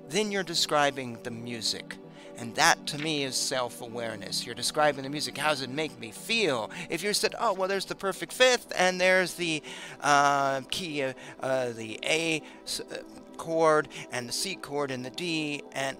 then 0.08 0.30
you're 0.30 0.42
describing 0.42 1.18
the 1.22 1.30
music. 1.30 1.96
And 2.38 2.54
that 2.56 2.86
to 2.88 2.98
me 2.98 3.24
is 3.24 3.36
self 3.36 3.82
awareness. 3.82 4.44
You're 4.44 4.54
describing 4.54 5.04
the 5.04 5.10
music. 5.10 5.36
How 5.36 5.50
does 5.50 5.62
it 5.62 5.70
make 5.70 5.98
me 6.00 6.10
feel? 6.10 6.70
If 6.88 7.02
you 7.02 7.12
said, 7.12 7.34
oh, 7.38 7.52
well, 7.52 7.68
there's 7.68 7.84
the 7.84 7.94
perfect 7.94 8.32
fifth, 8.32 8.72
and 8.76 9.00
there's 9.00 9.34
the 9.34 9.62
uh, 10.00 10.62
key, 10.70 11.02
uh, 11.02 11.12
uh, 11.40 11.72
the 11.72 12.00
A 12.02 12.42
uh, 12.80 12.96
chord, 13.36 13.88
and 14.10 14.28
the 14.28 14.32
C 14.32 14.54
chord, 14.54 14.90
and 14.90 15.04
the 15.04 15.10
D, 15.10 15.62
and 15.72 15.96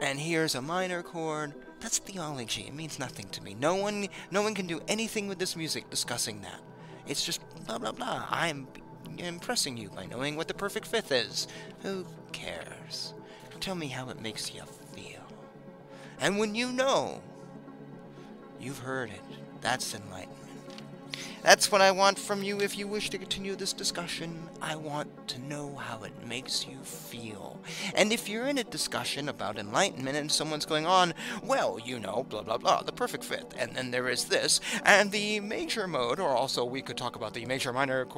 and 0.00 0.20
here's 0.20 0.54
a 0.54 0.62
minor 0.62 1.02
chord. 1.02 1.54
That's 1.80 1.98
theology. 1.98 2.62
It 2.62 2.74
means 2.74 2.98
nothing 2.98 3.28
to 3.30 3.42
me. 3.42 3.54
No 3.58 3.74
one, 3.76 4.08
no 4.30 4.42
one 4.42 4.54
can 4.54 4.66
do 4.66 4.80
anything 4.88 5.28
with 5.28 5.38
this 5.38 5.56
music 5.56 5.88
discussing 5.90 6.40
that. 6.42 6.60
It's 7.06 7.24
just 7.24 7.40
blah 7.66 7.78
blah 7.78 7.92
blah. 7.92 8.26
I'm 8.30 8.66
impressing 9.18 9.76
you 9.76 9.88
by 9.90 10.06
knowing 10.06 10.36
what 10.36 10.48
the 10.48 10.54
perfect 10.54 10.86
fifth 10.86 11.12
is. 11.12 11.48
Who 11.82 12.06
cares? 12.32 13.14
Tell 13.60 13.74
me 13.74 13.88
how 13.88 14.08
it 14.10 14.20
makes 14.20 14.52
you 14.54 14.62
feel. 14.94 15.22
And 16.20 16.38
when 16.38 16.54
you 16.54 16.72
know, 16.72 17.22
you've 18.60 18.78
heard 18.78 19.10
it. 19.10 19.20
That's 19.60 19.94
enlightenment. 19.94 20.35
That's 21.46 21.70
what 21.70 21.80
I 21.80 21.92
want 21.92 22.18
from 22.18 22.42
you 22.42 22.60
if 22.60 22.76
you 22.76 22.88
wish 22.88 23.08
to 23.10 23.18
continue 23.18 23.54
this 23.54 23.72
discussion. 23.72 24.48
I 24.60 24.74
want 24.74 25.28
to 25.28 25.38
know 25.42 25.76
how 25.76 26.02
it 26.02 26.26
makes 26.26 26.66
you 26.66 26.76
feel. 26.78 27.60
And 27.94 28.12
if 28.12 28.28
you're 28.28 28.48
in 28.48 28.58
a 28.58 28.64
discussion 28.64 29.28
about 29.28 29.56
enlightenment 29.56 30.16
and 30.16 30.30
someone's 30.30 30.66
going 30.66 30.86
on, 30.86 31.14
well, 31.44 31.78
you 31.78 32.00
know, 32.00 32.26
blah, 32.28 32.42
blah, 32.42 32.58
blah, 32.58 32.82
the 32.82 32.90
perfect 32.90 33.22
fifth, 33.22 33.54
and 33.56 33.76
then 33.76 33.92
there 33.92 34.08
is 34.08 34.24
this, 34.24 34.60
and 34.84 35.12
the 35.12 35.38
major 35.38 35.86
mode, 35.86 36.18
or 36.18 36.30
also 36.30 36.64
we 36.64 36.82
could 36.82 36.96
talk 36.96 37.14
about 37.14 37.32
the 37.32 37.46
major 37.46 37.72
minor, 37.72 38.08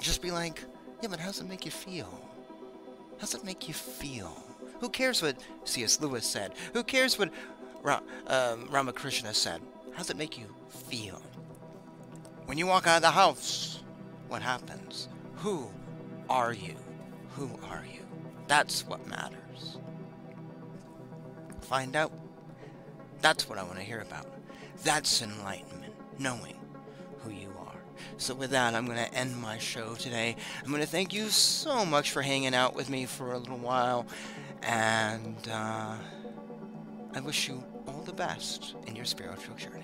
just 0.00 0.20
be 0.20 0.32
like, 0.32 0.64
yeah, 1.00 1.08
but 1.08 1.20
how 1.20 1.28
does 1.28 1.40
it 1.40 1.48
make 1.48 1.64
you 1.64 1.70
feel? 1.70 2.10
How 3.18 3.20
does 3.20 3.34
it 3.36 3.44
make 3.44 3.68
you 3.68 3.74
feel? 3.74 4.36
Who 4.80 4.88
cares 4.88 5.22
what 5.22 5.36
C.S. 5.62 6.00
Lewis 6.00 6.26
said? 6.26 6.54
Who 6.72 6.82
cares 6.82 7.20
what 7.20 7.30
Ra- 7.84 8.00
um, 8.26 8.66
Ramakrishna 8.68 9.32
said? 9.32 9.60
How 9.92 9.98
does 9.98 10.10
it 10.10 10.16
make 10.16 10.36
you 10.36 10.46
feel? 10.88 11.22
When 12.48 12.56
you 12.56 12.66
walk 12.66 12.86
out 12.86 12.96
of 12.96 13.02
the 13.02 13.10
house, 13.10 13.82
what 14.28 14.40
happens? 14.40 15.10
Who 15.34 15.68
are 16.30 16.54
you? 16.54 16.76
Who 17.32 17.50
are 17.68 17.84
you? 17.84 18.00
That's 18.46 18.86
what 18.86 19.06
matters. 19.06 19.76
Find 21.60 21.94
out. 21.94 22.10
That's 23.20 23.50
what 23.50 23.58
I 23.58 23.64
want 23.64 23.76
to 23.76 23.84
hear 23.84 24.00
about. 24.00 24.24
That's 24.82 25.20
enlightenment, 25.20 25.92
knowing 26.18 26.56
who 27.18 27.32
you 27.32 27.52
are. 27.66 27.82
so 28.16 28.34
with 28.34 28.52
that, 28.52 28.74
I'm 28.74 28.86
going 28.86 28.96
to 28.96 29.14
end 29.14 29.36
my 29.36 29.58
show 29.58 29.94
today. 29.96 30.34
I'm 30.64 30.70
going 30.70 30.80
to 30.80 30.88
thank 30.88 31.12
you 31.12 31.28
so 31.28 31.84
much 31.84 32.12
for 32.12 32.22
hanging 32.22 32.54
out 32.54 32.74
with 32.74 32.88
me 32.88 33.04
for 33.04 33.34
a 33.34 33.38
little 33.38 33.58
while, 33.58 34.06
and 34.62 35.36
uh, 35.52 35.96
I 37.14 37.20
wish 37.20 37.46
you 37.46 37.62
all 37.86 38.00
the 38.06 38.14
best 38.14 38.74
in 38.86 38.96
your 38.96 39.04
spiritual 39.04 39.54
journey. 39.56 39.77